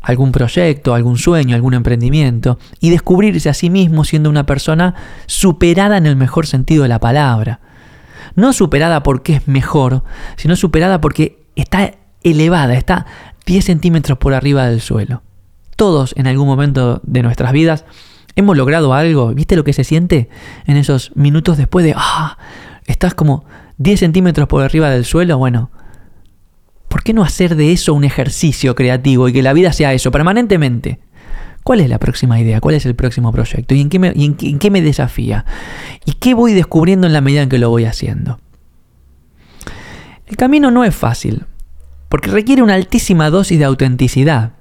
algún 0.04 0.32
proyecto, 0.32 0.94
algún 0.94 1.18
sueño, 1.18 1.56
algún 1.56 1.74
emprendimiento, 1.74 2.58
y 2.80 2.90
descubrirse 2.90 3.48
a 3.48 3.54
sí 3.54 3.70
mismo 3.70 4.04
siendo 4.04 4.30
una 4.30 4.46
persona 4.46 4.94
superada 5.26 5.96
en 5.96 6.06
el 6.06 6.16
mejor 6.16 6.46
sentido 6.46 6.82
de 6.82 6.90
la 6.90 7.00
palabra. 7.00 7.60
No 8.34 8.52
superada 8.52 9.02
porque 9.02 9.36
es 9.36 9.48
mejor, 9.48 10.04
sino 10.36 10.56
superada 10.56 11.00
porque 11.00 11.44
está 11.56 11.92
elevada, 12.22 12.74
está 12.74 13.06
10 13.46 13.64
centímetros 13.64 14.18
por 14.18 14.34
arriba 14.34 14.66
del 14.66 14.80
suelo. 14.80 15.22
Todos 15.76 16.14
en 16.16 16.26
algún 16.26 16.46
momento 16.46 17.00
de 17.04 17.22
nuestras 17.22 17.52
vidas 17.52 17.84
hemos 18.36 18.56
logrado 18.56 18.94
algo. 18.94 19.32
¿Viste 19.34 19.56
lo 19.56 19.64
que 19.64 19.72
se 19.72 19.84
siente 19.84 20.28
en 20.66 20.76
esos 20.76 21.12
minutos 21.14 21.56
después 21.56 21.84
de, 21.84 21.94
ah, 21.96 22.38
estás 22.86 23.14
como 23.14 23.44
10 23.78 24.00
centímetros 24.00 24.48
por 24.48 24.62
arriba 24.62 24.90
del 24.90 25.04
suelo? 25.04 25.38
Bueno, 25.38 25.70
¿Por 26.94 27.02
qué 27.02 27.12
no 27.12 27.24
hacer 27.24 27.56
de 27.56 27.72
eso 27.72 27.92
un 27.92 28.04
ejercicio 28.04 28.76
creativo 28.76 29.28
y 29.28 29.32
que 29.32 29.42
la 29.42 29.52
vida 29.52 29.72
sea 29.72 29.92
eso 29.92 30.12
permanentemente? 30.12 31.00
¿Cuál 31.64 31.80
es 31.80 31.88
la 31.88 31.98
próxima 31.98 32.38
idea? 32.38 32.60
¿Cuál 32.60 32.76
es 32.76 32.86
el 32.86 32.94
próximo 32.94 33.32
proyecto? 33.32 33.74
¿Y 33.74 33.80
en 33.80 33.88
qué 33.88 34.70
me, 34.70 34.80
desafía? 34.80 35.44
¿Y 36.04 36.12
qué 36.12 36.34
voy 36.34 36.52
descubriendo 36.52 37.08
en 37.08 37.12
la 37.12 37.20
medida 37.20 37.42
en 37.42 37.48
que 37.48 37.58
lo 37.58 37.68
voy 37.68 37.84
haciendo? 37.84 38.38
El 40.28 40.36
camino 40.36 40.70
no 40.70 40.84
es 40.84 40.94
fácil, 40.94 41.46
porque 42.08 42.30
requiere 42.30 42.62
una 42.62 42.74
altísima 42.74 43.28
dosis 43.28 43.58
de 43.58 43.64
autenticidad. 43.64 44.52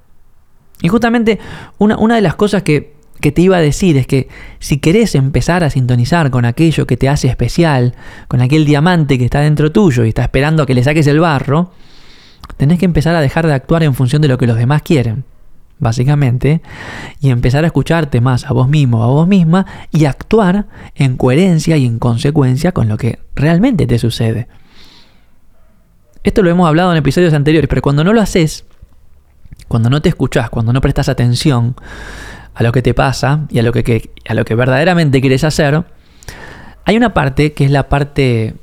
Y 0.81 0.87
justamente 0.87 1.37
una, 1.77 1.97
una 1.99 2.15
de 2.15 2.21
las 2.21 2.33
cosas 2.33 2.63
que, 2.63 2.95
que, 3.21 3.31
te 3.31 3.43
iba 3.43 3.57
a 3.57 3.61
decir 3.61 3.95
es 3.95 4.07
que 4.07 4.27
si 4.57 4.79
querés 4.79 5.13
empezar 5.13 5.63
a 5.63 5.69
sintonizar 5.69 6.31
con 6.31 6.45
aquello 6.45 6.87
que 6.87 6.97
te 6.97 7.09
hace 7.09 7.27
especial, 7.27 7.93
con 8.27 8.41
aquel 8.41 8.65
diamante 8.65 9.19
que 9.19 9.25
está 9.25 9.41
dentro 9.41 9.71
tuyo 9.71 10.03
y 10.03 10.07
está 10.07 10.23
esperando 10.23 10.63
a 10.63 10.65
que 10.65 10.73
le 10.73 10.83
saques 10.83 11.05
el 11.05 11.19
barro, 11.19 11.73
tenés 12.57 12.79
que 12.79 12.85
empezar 12.85 13.15
a 13.15 13.21
dejar 13.21 13.47
de 13.47 13.53
actuar 13.53 13.83
en 13.83 13.93
función 13.93 14.21
de 14.21 14.27
lo 14.27 14.37
que 14.37 14.47
los 14.47 14.57
demás 14.57 14.81
quieren, 14.81 15.25
básicamente, 15.79 16.61
y 17.19 17.29
empezar 17.29 17.63
a 17.63 17.67
escucharte 17.67 18.21
más 18.21 18.45
a 18.45 18.53
vos 18.53 18.67
mismo, 18.67 19.03
a 19.03 19.07
vos 19.07 19.27
misma, 19.27 19.65
y 19.91 20.05
actuar 20.05 20.67
en 20.95 21.17
coherencia 21.17 21.77
y 21.77 21.85
en 21.85 21.99
consecuencia 21.99 22.71
con 22.71 22.87
lo 22.87 22.97
que 22.97 23.19
realmente 23.35 23.87
te 23.87 23.99
sucede. 23.99 24.47
Esto 26.23 26.41
lo 26.41 26.49
hemos 26.49 26.67
hablado 26.67 26.91
en 26.91 26.97
episodios 26.97 27.33
anteriores, 27.33 27.67
pero 27.67 27.81
cuando 27.81 28.03
no 28.03 28.13
lo 28.13 28.21
haces, 28.21 28.65
cuando 29.67 29.89
no 29.89 30.01
te 30.01 30.09
escuchás, 30.09 30.49
cuando 30.49 30.71
no 30.71 30.81
prestas 30.81 31.09
atención 31.09 31.75
a 32.53 32.63
lo 32.63 32.71
que 32.71 32.81
te 32.81 32.93
pasa 32.93 33.45
y 33.49 33.59
a 33.59 33.63
lo 33.63 33.71
que, 33.73 34.11
a 34.27 34.33
lo 34.33 34.45
que 34.45 34.55
verdaderamente 34.55 35.19
quieres 35.19 35.43
hacer, 35.43 35.83
hay 36.85 36.97
una 36.97 37.13
parte 37.13 37.53
que 37.53 37.65
es 37.65 37.71
la 37.71 37.89
parte 37.89 38.55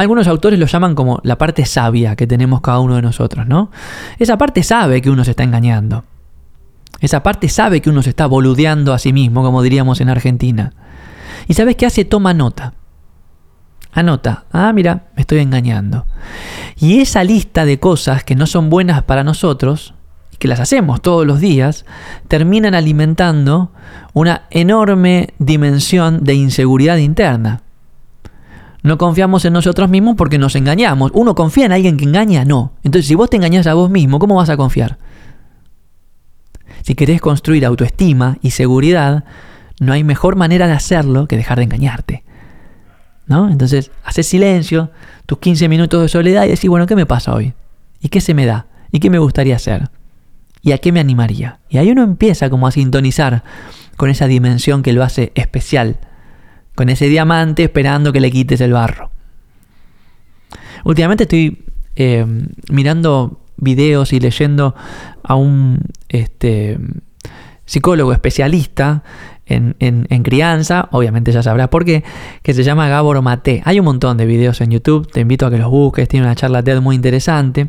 algunos 0.00 0.28
autores 0.28 0.58
lo 0.58 0.64
llaman 0.64 0.94
como 0.94 1.20
la 1.24 1.36
parte 1.36 1.66
sabia 1.66 2.16
que 2.16 2.26
tenemos 2.26 2.62
cada 2.62 2.80
uno 2.80 2.96
de 2.96 3.02
nosotros, 3.02 3.46
¿no? 3.46 3.70
Esa 4.18 4.38
parte 4.38 4.62
sabe 4.62 5.02
que 5.02 5.10
uno 5.10 5.24
se 5.24 5.32
está 5.32 5.42
engañando. 5.42 6.04
Esa 7.00 7.22
parte 7.22 7.50
sabe 7.50 7.82
que 7.82 7.90
uno 7.90 8.00
se 8.00 8.08
está 8.08 8.24
boludeando 8.24 8.94
a 8.94 8.98
sí 8.98 9.12
mismo, 9.12 9.42
como 9.42 9.62
diríamos 9.62 10.00
en 10.00 10.08
Argentina. 10.08 10.72
¿Y 11.48 11.52
sabes 11.52 11.76
qué 11.76 11.84
hace? 11.84 12.06
Toma 12.06 12.32
nota. 12.32 12.72
Anota. 13.92 14.44
Ah, 14.52 14.72
mira, 14.72 15.08
me 15.16 15.20
estoy 15.20 15.40
engañando. 15.40 16.06
Y 16.78 17.00
esa 17.00 17.22
lista 17.22 17.66
de 17.66 17.78
cosas 17.78 18.24
que 18.24 18.34
no 18.34 18.46
son 18.46 18.70
buenas 18.70 19.02
para 19.02 19.22
nosotros, 19.22 19.92
que 20.38 20.48
las 20.48 20.60
hacemos 20.60 21.02
todos 21.02 21.26
los 21.26 21.40
días, 21.40 21.84
terminan 22.26 22.74
alimentando 22.74 23.72
una 24.14 24.44
enorme 24.48 25.34
dimensión 25.38 26.24
de 26.24 26.36
inseguridad 26.36 26.96
interna. 26.96 27.60
No 28.82 28.96
confiamos 28.96 29.44
en 29.44 29.52
nosotros 29.52 29.90
mismos 29.90 30.16
porque 30.16 30.38
nos 30.38 30.56
engañamos. 30.56 31.10
Uno 31.14 31.34
confía 31.34 31.66
en 31.66 31.72
alguien 31.72 31.96
que 31.96 32.04
engaña, 32.04 32.44
no. 32.44 32.72
Entonces, 32.82 33.06
si 33.06 33.14
vos 33.14 33.28
te 33.28 33.36
engañas 33.36 33.66
a 33.66 33.74
vos 33.74 33.90
mismo, 33.90 34.18
¿cómo 34.18 34.36
vas 34.36 34.48
a 34.48 34.56
confiar? 34.56 34.98
Si 36.82 36.94
querés 36.94 37.20
construir 37.20 37.66
autoestima 37.66 38.38
y 38.40 38.52
seguridad, 38.52 39.24
no 39.80 39.92
hay 39.92 40.02
mejor 40.02 40.36
manera 40.36 40.66
de 40.66 40.72
hacerlo 40.72 41.26
que 41.26 41.36
dejar 41.36 41.58
de 41.58 41.64
engañarte. 41.64 42.24
¿No? 43.26 43.50
Entonces, 43.50 43.90
haces 44.02 44.26
silencio, 44.26 44.90
tus 45.26 45.38
15 45.38 45.68
minutos 45.68 46.02
de 46.02 46.08
soledad 46.08 46.44
y 46.46 46.48
decís, 46.48 46.68
bueno, 46.68 46.86
¿qué 46.86 46.96
me 46.96 47.06
pasa 47.06 47.34
hoy? 47.34 47.52
¿Y 48.00 48.08
qué 48.08 48.20
se 48.20 48.34
me 48.34 48.46
da? 48.46 48.66
¿Y 48.90 48.98
qué 48.98 49.10
me 49.10 49.18
gustaría 49.18 49.56
hacer? 49.56 49.90
¿Y 50.62 50.72
a 50.72 50.78
qué 50.78 50.90
me 50.90 51.00
animaría? 51.00 51.60
Y 51.68 51.78
ahí 51.78 51.90
uno 51.90 52.02
empieza 52.02 52.50
como 52.50 52.66
a 52.66 52.72
sintonizar 52.72 53.44
con 53.96 54.10
esa 54.10 54.26
dimensión 54.26 54.82
que 54.82 54.92
lo 54.92 55.04
hace 55.04 55.32
especial 55.34 55.98
con 56.80 56.88
ese 56.88 57.10
diamante 57.10 57.64
esperando 57.64 58.10
que 58.10 58.20
le 58.20 58.30
quites 58.30 58.58
el 58.62 58.72
barro. 58.72 59.10
Últimamente 60.82 61.24
estoy 61.24 61.62
eh, 61.94 62.24
mirando 62.70 63.42
videos 63.58 64.14
y 64.14 64.18
leyendo 64.18 64.74
a 65.22 65.34
un 65.34 65.78
este, 66.08 66.78
psicólogo 67.66 68.14
especialista 68.14 69.02
en, 69.44 70.22
crianza, 70.22 70.88
obviamente 70.92 71.32
ya 71.32 71.42
sabrás 71.42 71.68
por 71.68 71.84
qué, 71.84 72.02
que 72.42 72.54
se 72.54 72.64
llama 72.64 72.88
Gabor 72.88 73.20
Mate. 73.20 73.60
Hay 73.66 73.78
un 73.78 73.84
montón 73.84 74.16
de 74.16 74.24
videos 74.24 74.62
en 74.62 74.70
YouTube, 74.70 75.06
te 75.12 75.20
invito 75.20 75.44
a 75.44 75.50
que 75.50 75.58
los 75.58 75.70
busques, 75.70 76.08
tiene 76.08 76.24
una 76.24 76.34
charla 76.34 76.62
TED 76.62 76.80
muy 76.80 76.96
interesante. 76.96 77.68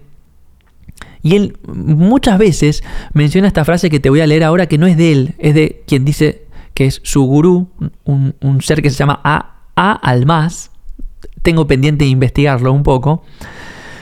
Y 1.22 1.36
él 1.36 1.58
muchas 1.68 2.38
veces 2.38 2.82
menciona 3.12 3.50
esta 3.50 3.66
frase 3.66 3.90
que 3.90 4.00
te 4.00 4.10
voy 4.10 4.22
a 4.22 4.28
leer 4.28 4.46
ahora, 4.46 4.68
que 4.68 4.78
no 4.78 4.88
es 4.88 4.96
de 4.96 5.12
él, 5.12 5.36
es 5.38 5.54
de 5.54 5.84
quien 5.86 6.06
dice 6.06 6.46
que 6.74 6.86
es 6.86 7.02
su 7.04 7.24
gurú, 7.24 7.70
un, 8.06 8.62
ser 8.62 8.82
que 8.82 8.90
se 8.90 8.98
llama 8.98 9.20
A, 9.24 9.56
A 9.76 9.94
al 9.94 10.26
más. 10.26 10.72
Tengo 11.42 11.68
pendiente 11.68 12.06
de 12.06 12.12
investigarlo 12.12 12.72
un 12.72 12.84
poco. 12.84 13.24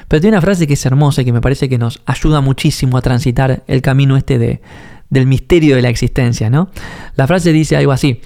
Pero 0.08 0.22
tiene 0.22 0.38
una 0.38 0.42
frase 0.42 0.66
que 0.66 0.74
es 0.74 0.86
hermosa 0.86 1.22
y 1.22 1.26
que 1.26 1.34
me 1.34 1.42
parece 1.42 1.70
que 1.70 1.78
nos 1.78 2.02
ayuda 2.06 2.42
muchísimo 2.42 2.98
a 2.98 3.02
transitar 3.02 3.64
el 3.68 3.82
camino 3.82 4.18
este 4.18 4.40
de, 4.40 4.62
del 5.10 5.28
misterio 5.28 5.76
de 5.76 5.82
la 5.82 5.90
existencia, 5.90 6.50
¿no? 6.50 6.70
La 7.16 7.28
frase 7.28 7.54
dice 7.54 7.78
algo 7.78 7.92
así. 7.92 8.22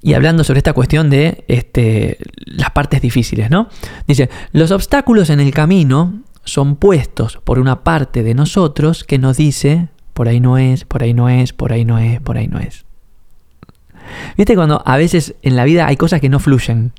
Y 0.00 0.14
hablando 0.14 0.42
sobre 0.42 0.58
esta 0.58 0.72
cuestión 0.72 1.10
de 1.10 1.44
este, 1.46 2.18
las 2.44 2.70
partes 2.72 3.00
difíciles, 3.00 3.50
¿no? 3.50 3.68
Dice, 4.08 4.28
los 4.52 4.72
obstáculos 4.72 5.30
en 5.30 5.38
el 5.38 5.54
camino 5.54 6.22
son 6.44 6.74
puestos 6.74 7.38
por 7.44 7.60
una 7.60 7.84
parte 7.84 8.24
de 8.24 8.34
nosotros 8.34 9.04
que 9.04 9.18
nos 9.18 9.36
dice, 9.36 9.88
por 10.12 10.28
ahí 10.28 10.40
no 10.40 10.58
es, 10.58 10.84
por 10.84 11.04
ahí 11.04 11.14
no 11.14 11.28
es, 11.28 11.52
por 11.52 11.72
ahí 11.72 11.84
no 11.84 11.98
es, 11.98 12.20
por 12.20 12.36
ahí 12.36 12.48
no 12.48 12.58
es. 12.58 12.84
¿Viste 14.36 14.54
cuando 14.54 14.82
a 14.84 14.96
veces 14.96 15.34
en 15.42 15.56
la 15.56 15.64
vida 15.64 15.86
hay 15.86 15.96
cosas 15.96 16.20
que 16.20 16.28
no 16.28 16.38
fluyen? 16.38 16.92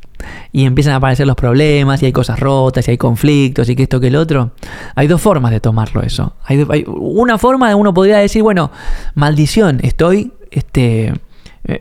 Y 0.51 0.65
empiezan 0.65 0.93
a 0.93 0.97
aparecer 0.97 1.27
los 1.27 1.35
problemas, 1.35 2.01
y 2.01 2.05
hay 2.05 2.11
cosas 2.11 2.39
rotas, 2.39 2.87
y 2.87 2.91
hay 2.91 2.97
conflictos, 2.97 3.69
y 3.69 3.75
que 3.75 3.83
esto 3.83 3.99
que 3.99 4.07
el 4.07 4.15
otro. 4.15 4.51
Hay 4.95 5.07
dos 5.07 5.21
formas 5.21 5.51
de 5.51 5.59
tomarlo 5.59 6.01
eso. 6.01 6.35
Hay, 6.45 6.85
una 6.87 7.37
forma 7.37 7.69
de 7.69 7.75
uno 7.75 7.93
podría 7.93 8.17
decir, 8.17 8.43
bueno, 8.43 8.71
maldición, 9.15 9.79
estoy 9.83 10.33
este, 10.51 11.13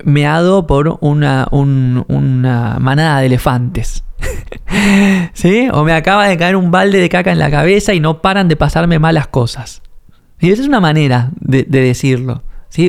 meado 0.04 0.66
por 0.66 0.98
una, 1.00 1.46
una 1.50 2.78
manada 2.80 3.20
de 3.20 3.26
elefantes. 3.26 4.04
¿Sí? 5.32 5.68
O 5.72 5.84
me 5.84 5.92
acaba 5.92 6.26
de 6.26 6.36
caer 6.36 6.56
un 6.56 6.70
balde 6.70 6.98
de 7.00 7.08
caca 7.08 7.32
en 7.32 7.38
la 7.38 7.50
cabeza 7.50 7.94
y 7.94 8.00
no 8.00 8.22
paran 8.22 8.48
de 8.48 8.56
pasarme 8.56 8.98
malas 8.98 9.26
cosas. 9.28 9.82
Y 10.40 10.50
esa 10.50 10.62
es 10.62 10.68
una 10.68 10.80
manera 10.80 11.30
de 11.40 11.64
decirlo. 11.64 12.42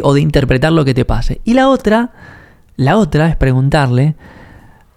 O 0.03 0.13
de 0.13 0.21
interpretar 0.21 0.71
lo 0.71 0.85
que 0.85 0.93
te 0.93 1.05
pase. 1.05 1.41
Y 1.43 1.53
la 1.53 1.69
otra, 1.69 2.11
la 2.75 2.97
otra 2.97 3.27
es 3.27 3.35
preguntarle 3.35 4.15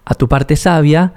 a 0.05 0.15
tu 0.15 0.29
parte 0.29 0.57
sabia, 0.57 1.13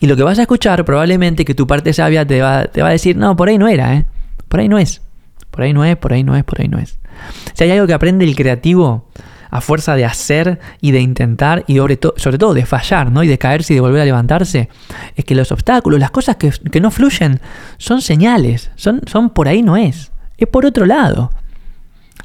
y 0.00 0.06
lo 0.06 0.16
que 0.16 0.22
vas 0.22 0.38
a 0.38 0.42
escuchar 0.42 0.84
probablemente 0.84 1.44
que 1.44 1.54
tu 1.54 1.66
parte 1.66 1.92
sabia 1.92 2.26
te 2.26 2.40
va, 2.40 2.66
te 2.66 2.82
va 2.82 2.88
a 2.88 2.92
decir, 2.92 3.16
no, 3.16 3.34
por 3.34 3.48
ahí 3.48 3.58
no 3.58 3.66
era, 3.66 3.94
¿eh? 3.94 4.06
Por 4.48 4.60
ahí 4.60 4.68
no 4.68 4.78
es. 4.78 5.02
Por 5.50 5.62
ahí 5.62 5.72
no 5.72 5.84
es, 5.84 5.96
por 5.96 6.12
ahí 6.12 6.22
no 6.22 6.36
es, 6.36 6.44
por 6.44 6.60
ahí 6.60 6.68
no 6.68 6.78
es. 6.78 6.98
Si 7.54 7.64
hay 7.64 7.72
algo 7.72 7.86
que 7.86 7.94
aprende 7.94 8.24
el 8.24 8.36
creativo 8.36 9.08
a 9.50 9.60
fuerza 9.60 9.96
de 9.96 10.04
hacer 10.04 10.60
y 10.80 10.92
de 10.92 11.00
intentar 11.00 11.64
y 11.66 11.78
sobre, 11.78 11.98
sobre 12.16 12.38
todo 12.38 12.54
de 12.54 12.64
fallar, 12.64 13.10
¿no? 13.10 13.24
Y 13.24 13.26
de 13.26 13.38
caerse 13.38 13.72
y 13.72 13.76
de 13.76 13.80
volver 13.80 14.02
a 14.02 14.04
levantarse, 14.04 14.68
es 15.16 15.24
que 15.24 15.34
los 15.34 15.50
obstáculos, 15.50 15.98
las 15.98 16.12
cosas 16.12 16.36
que, 16.36 16.50
que 16.50 16.80
no 16.80 16.92
fluyen, 16.92 17.40
son 17.78 18.00
señales, 18.00 18.70
son, 18.76 19.00
son 19.06 19.30
por 19.30 19.48
ahí 19.48 19.62
no 19.62 19.76
es, 19.76 20.12
es 20.36 20.46
por 20.46 20.64
otro 20.64 20.86
lado. 20.86 21.32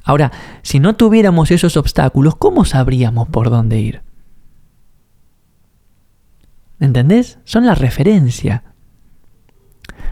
Ahora, 0.03 0.31
si 0.62 0.79
no 0.79 0.95
tuviéramos 0.95 1.51
esos 1.51 1.77
obstáculos, 1.77 2.36
¿cómo 2.36 2.65
sabríamos 2.65 3.29
por 3.29 3.50
dónde 3.50 3.79
ir? 3.79 4.01
¿Entendés? 6.79 7.39
Son 7.45 7.65
la 7.65 7.75
referencia. 7.75 8.63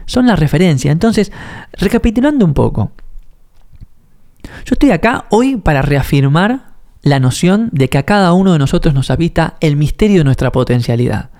Son 0.06 0.26
la 0.26 0.36
referencia. 0.36 0.90
Entonces, 0.90 1.30
recapitulando 1.72 2.46
un 2.46 2.54
poco. 2.54 2.92
Yo 4.64 4.72
estoy 4.72 4.90
acá 4.90 5.26
hoy 5.30 5.56
para 5.56 5.82
reafirmar 5.82 6.72
la 7.02 7.20
noción 7.20 7.68
de 7.72 7.88
que 7.88 7.98
a 7.98 8.04
cada 8.04 8.32
uno 8.32 8.52
de 8.52 8.58
nosotros 8.58 8.94
nos 8.94 9.10
habita 9.10 9.56
el 9.60 9.76
misterio 9.76 10.18
de 10.18 10.24
nuestra 10.24 10.52
potencialidad. 10.52 11.31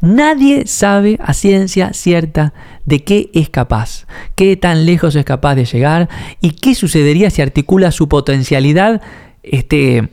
Nadie 0.00 0.66
sabe 0.66 1.18
a 1.20 1.32
ciencia 1.34 1.92
cierta 1.92 2.52
de 2.84 3.02
qué 3.02 3.30
es 3.34 3.50
capaz, 3.50 4.06
qué 4.36 4.56
tan 4.56 4.86
lejos 4.86 5.16
es 5.16 5.24
capaz 5.24 5.56
de 5.56 5.64
llegar 5.64 6.08
y 6.40 6.52
qué 6.52 6.74
sucedería 6.74 7.30
si 7.30 7.42
articula 7.42 7.90
su 7.90 8.08
potencialidad 8.08 9.02
este, 9.42 10.08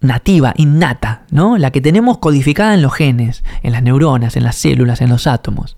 nativa, 0.00 0.54
innata, 0.56 1.24
¿no? 1.30 1.56
la 1.56 1.70
que 1.70 1.80
tenemos 1.80 2.18
codificada 2.18 2.74
en 2.74 2.82
los 2.82 2.92
genes, 2.92 3.44
en 3.62 3.72
las 3.72 3.82
neuronas, 3.82 4.36
en 4.36 4.42
las 4.42 4.56
células, 4.56 5.00
en 5.00 5.10
los 5.10 5.26
átomos. 5.26 5.76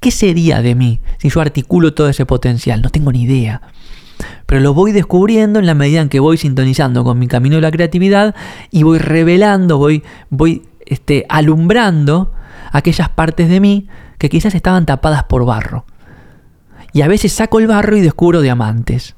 ¿Qué 0.00 0.10
sería 0.10 0.62
de 0.62 0.74
mí 0.74 1.00
si 1.18 1.28
yo 1.28 1.40
articulo 1.40 1.92
todo 1.92 2.08
ese 2.08 2.24
potencial? 2.24 2.80
No 2.80 2.88
tengo 2.88 3.12
ni 3.12 3.22
idea. 3.22 3.60
Pero 4.46 4.60
lo 4.60 4.72
voy 4.72 4.92
descubriendo 4.92 5.58
en 5.58 5.66
la 5.66 5.74
medida 5.74 6.00
en 6.00 6.08
que 6.08 6.20
voy 6.20 6.38
sintonizando 6.38 7.04
con 7.04 7.18
mi 7.18 7.28
camino 7.28 7.56
de 7.56 7.62
la 7.62 7.70
creatividad 7.70 8.34
y 8.70 8.82
voy 8.82 8.98
revelando, 8.98 9.76
voy, 9.76 10.02
voy 10.30 10.62
este, 10.86 11.26
alumbrando 11.28 12.32
aquellas 12.72 13.08
partes 13.08 13.48
de 13.48 13.60
mí 13.60 13.88
que 14.18 14.28
quizás 14.28 14.54
estaban 14.54 14.86
tapadas 14.86 15.24
por 15.24 15.44
barro. 15.44 15.84
Y 16.92 17.02
a 17.02 17.08
veces 17.08 17.32
saco 17.32 17.58
el 17.58 17.66
barro 17.66 17.96
y 17.96 18.00
descubro 18.00 18.40
diamantes. 18.40 19.14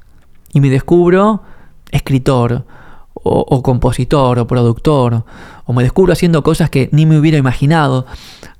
Y 0.53 0.59
me 0.61 0.69
descubro 0.69 1.43
escritor, 1.91 2.65
o, 3.13 3.61
compositor, 3.61 4.39
o 4.39 4.47
productor, 4.47 5.25
o 5.65 5.73
me 5.73 5.83
descubro 5.83 6.13
haciendo 6.13 6.43
cosas 6.43 6.69
que 6.69 6.89
ni 6.91 7.05
me 7.05 7.19
hubiera 7.19 7.37
imaginado. 7.37 8.05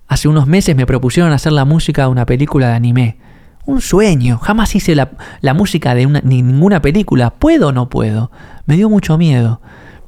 Hace 0.07 0.27
unos 0.27 0.47
meses 0.47 0.75
me 0.75 0.85
propusieron 0.85 1.31
hacer 1.31 1.51
la 1.51 1.65
música 1.65 2.03
de 2.03 2.07
una 2.09 2.25
película 2.25 2.67
de 2.67 2.73
anime. 2.73 3.17
Un 3.65 3.81
sueño. 3.81 4.37
Jamás 4.39 4.75
hice 4.75 4.95
la, 4.95 5.53
música 5.53 5.95
de 5.95 6.05
una, 6.05 6.21
ninguna 6.21 6.81
película. 6.81 7.31
¿Puedo 7.31 7.69
o 7.69 7.71
no 7.71 7.89
puedo? 7.89 8.31
Me 8.65 8.75
dio 8.75 8.89
mucho 8.89 9.17
miedo. 9.17 9.61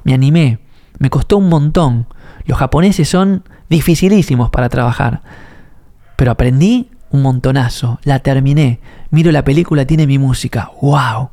Me 0.04 0.14
animé. 0.14 0.58
Me 0.98 1.10
costó 1.10 1.38
un 1.38 1.48
montón. 1.48 2.06
Los 2.44 2.58
japoneses 2.58 3.08
son 3.08 3.44
dificilísimos 3.74 4.50
para 4.50 4.68
trabajar. 4.68 5.20
Pero 6.16 6.30
aprendí 6.30 6.90
un 7.10 7.22
montonazo, 7.22 7.98
la 8.04 8.20
terminé, 8.20 8.78
miro 9.10 9.32
la 9.32 9.42
película, 9.42 9.84
tiene 9.84 10.06
mi 10.06 10.18
música, 10.18 10.70
wow. 10.80 11.30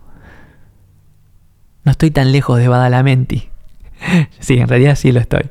No 1.84 1.92
estoy 1.92 2.10
tan 2.10 2.32
lejos 2.32 2.58
de 2.58 2.68
Badalamenti. 2.68 3.50
sí, 4.40 4.58
en 4.58 4.68
realidad 4.68 4.96
sí 4.96 5.12
lo 5.12 5.20
estoy. 5.20 5.50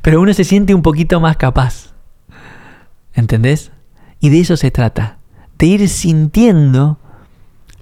Pero 0.00 0.20
uno 0.20 0.32
se 0.32 0.44
siente 0.44 0.74
un 0.74 0.82
poquito 0.82 1.20
más 1.20 1.36
capaz. 1.36 1.92
¿Entendés? 3.14 3.72
Y 4.20 4.30
de 4.30 4.40
eso 4.40 4.56
se 4.56 4.70
trata, 4.70 5.18
de 5.58 5.66
ir 5.66 5.88
sintiendo 5.88 6.98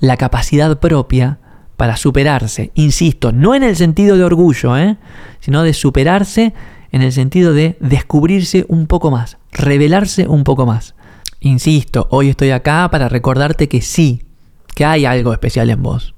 la 0.00 0.16
capacidad 0.16 0.78
propia 0.80 1.38
para 1.76 1.96
superarse. 1.96 2.72
Insisto, 2.74 3.32
no 3.32 3.54
en 3.54 3.62
el 3.62 3.76
sentido 3.76 4.16
de 4.16 4.24
orgullo, 4.24 4.78
¿eh? 4.78 4.96
sino 5.40 5.62
de 5.62 5.74
superarse 5.74 6.54
en 6.92 7.02
el 7.02 7.12
sentido 7.12 7.52
de 7.52 7.76
descubrirse 7.80 8.64
un 8.68 8.86
poco 8.86 9.10
más, 9.10 9.38
revelarse 9.52 10.26
un 10.26 10.44
poco 10.44 10.66
más. 10.66 10.94
Insisto, 11.40 12.06
hoy 12.10 12.30
estoy 12.30 12.50
acá 12.50 12.88
para 12.90 13.08
recordarte 13.08 13.68
que 13.68 13.80
sí, 13.80 14.22
que 14.74 14.84
hay 14.84 15.04
algo 15.04 15.32
especial 15.32 15.70
en 15.70 15.82
vos. 15.82 16.14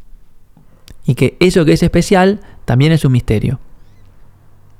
Y 1.04 1.14
que 1.14 1.36
eso 1.40 1.64
que 1.64 1.72
es 1.72 1.82
especial 1.82 2.40
también 2.64 2.92
es 2.92 3.04
un 3.04 3.12
misterio. 3.12 3.60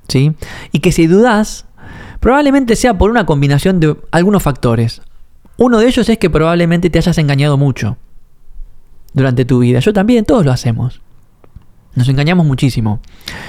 ¿Sí? 0.08 0.32
Y 0.72 0.80
que 0.80 0.92
si 0.92 1.06
dudas, 1.06 1.66
probablemente 2.20 2.76
sea 2.76 2.96
por 2.96 3.10
una 3.10 3.26
combinación 3.26 3.80
de 3.80 3.96
algunos 4.10 4.42
factores. 4.42 5.02
Uno 5.58 5.78
de 5.78 5.86
ellos 5.86 6.08
es 6.08 6.18
que 6.18 6.30
probablemente 6.30 6.90
te 6.90 6.98
hayas 6.98 7.18
engañado 7.18 7.56
mucho 7.58 7.98
durante 9.12 9.44
tu 9.44 9.58
vida. 9.58 9.80
Yo 9.80 9.92
también, 9.92 10.24
todos 10.24 10.44
lo 10.44 10.52
hacemos. 10.52 11.01
Nos 11.94 12.08
engañamos 12.08 12.46
muchísimo. 12.46 13.00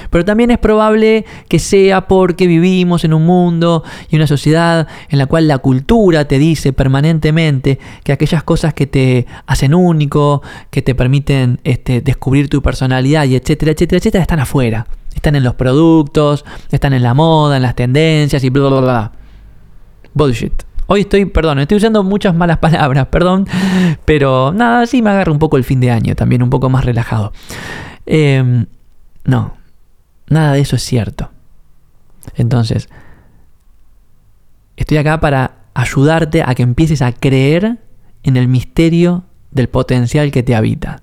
Pero 0.10 0.26
también 0.26 0.52
es 0.52 0.58
probable 0.58 1.26
que 1.48 1.60
sea 1.60 2.08
porque 2.08 2.46
vivimos 2.46 3.06
en 3.06 3.14
un 3.14 3.26
mundo 3.26 3.84
y 4.10 4.18
una 4.18 4.28
sociedad 4.28 4.88
en 5.10 5.18
la 5.18 5.28
cual 5.28 5.48
la 5.48 5.60
cultura 5.60 6.28
te 6.28 6.40
dice 6.40 6.74
permanentemente 6.74 7.80
que 8.04 8.12
aquellas 8.12 8.44
cosas 8.44 8.74
que 8.74 8.86
te 8.86 9.28
hacen 9.46 9.74
único, 9.74 10.42
que 10.70 10.82
te 10.82 10.94
permiten 10.94 11.62
este, 11.64 12.02
descubrir 12.02 12.50
tu 12.50 12.62
personalidad 12.62 13.24
y 13.26 13.36
etcétera, 13.36 13.72
etcétera, 13.72 14.00
etcétera, 14.00 14.22
están 14.22 14.40
afuera. 14.40 14.88
Están 15.16 15.36
en 15.36 15.44
los 15.44 15.56
productos, 15.56 16.44
están 16.70 16.94
en 16.94 17.04
la 17.04 17.14
moda, 17.14 17.56
en 17.56 17.64
las 17.64 17.76
tendencias 17.76 18.44
y 18.44 18.50
bla, 18.50 18.68
bla, 18.68 18.82
bla. 18.82 19.12
Bullshit. 20.14 20.64
Hoy 20.88 21.02
estoy, 21.02 21.26
perdón, 21.26 21.60
estoy 21.60 21.78
usando 21.78 22.04
muchas 22.04 22.36
malas 22.36 22.58
palabras, 22.58 23.08
perdón, 23.08 23.48
pero 24.06 24.52
nada, 24.54 24.86
sí 24.86 25.02
me 25.02 25.12
agarro 25.12 25.32
un 25.32 25.40
poco 25.40 25.56
el 25.56 25.64
fin 25.64 25.80
de 25.80 25.92
año, 25.92 26.14
también 26.16 26.44
un 26.44 26.50
poco 26.50 26.70
más 26.70 26.84
relajado. 26.84 27.32
Em, 28.06 28.66
no, 29.26 29.54
nada 30.28 30.54
de 30.54 30.62
eso 30.62 30.76
es 30.76 30.84
cierto. 30.84 31.32
Entonces, 32.36 32.90
estoy 34.76 34.98
acá 34.98 35.20
para 35.20 35.56
ayudarte 35.74 36.44
a 36.44 36.56
que 36.56 36.64
empieces 36.64 37.02
a 37.02 37.12
creer 37.12 37.80
en 38.24 38.38
el 38.38 38.48
misterio 38.48 39.24
del 39.52 39.70
potencial 39.70 40.32
que 40.32 40.44
te 40.44 40.56
habita. 40.56 41.02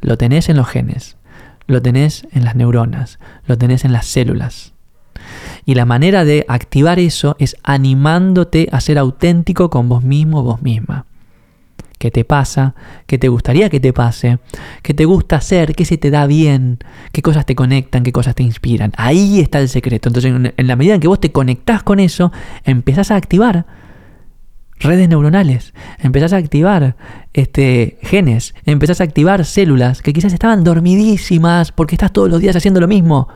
Lo 0.00 0.18
tenés 0.18 0.48
en 0.48 0.56
los 0.56 0.68
genes, 0.68 1.16
lo 1.66 1.82
tenés 1.82 2.26
en 2.32 2.44
las 2.44 2.54
neuronas, 2.54 3.18
lo 3.46 3.56
tenés 3.58 3.84
en 3.84 3.92
las 3.92 4.06
células. 4.06 4.72
Y 5.64 5.74
la 5.74 5.84
manera 5.84 6.24
de 6.24 6.44
activar 6.48 6.98
eso 6.98 7.36
es 7.38 7.56
animándote 7.62 8.68
a 8.70 8.80
ser 8.80 8.98
auténtico 8.98 9.70
con 9.70 9.88
vos 9.88 10.04
mismo, 10.04 10.42
vos 10.42 10.62
misma 10.62 11.06
qué 12.06 12.10
te 12.12 12.24
pasa, 12.24 12.76
qué 13.06 13.18
te 13.18 13.26
gustaría 13.26 13.68
que 13.68 13.80
te 13.80 13.92
pase, 13.92 14.38
qué 14.82 14.94
te 14.94 15.04
gusta 15.04 15.36
hacer, 15.36 15.74
qué 15.74 15.84
se 15.84 15.98
te 15.98 16.10
da 16.12 16.28
bien, 16.28 16.78
qué 17.10 17.20
cosas 17.20 17.44
te 17.44 17.56
conectan, 17.56 18.04
qué 18.04 18.12
cosas 18.12 18.36
te 18.36 18.44
inspiran. 18.44 18.92
Ahí 18.96 19.40
está 19.40 19.58
el 19.58 19.68
secreto. 19.68 20.08
Entonces, 20.08 20.32
en 20.56 20.66
la 20.68 20.76
medida 20.76 20.94
en 20.94 21.00
que 21.00 21.08
vos 21.08 21.18
te 21.18 21.32
conectás 21.32 21.82
con 21.82 21.98
eso, 21.98 22.30
empezás 22.62 23.10
a 23.10 23.16
activar 23.16 23.66
redes 24.78 25.08
neuronales, 25.08 25.74
empezás 25.98 26.32
a 26.32 26.36
activar 26.36 26.94
este, 27.32 27.98
genes, 28.02 28.54
empezás 28.66 29.00
a 29.00 29.04
activar 29.04 29.44
células 29.44 30.00
que 30.00 30.12
quizás 30.12 30.32
estaban 30.32 30.62
dormidísimas 30.62 31.72
porque 31.72 31.96
estás 31.96 32.12
todos 32.12 32.30
los 32.30 32.40
días 32.40 32.54
haciendo 32.54 32.78
lo 32.78 32.86
mismo. 32.86 33.26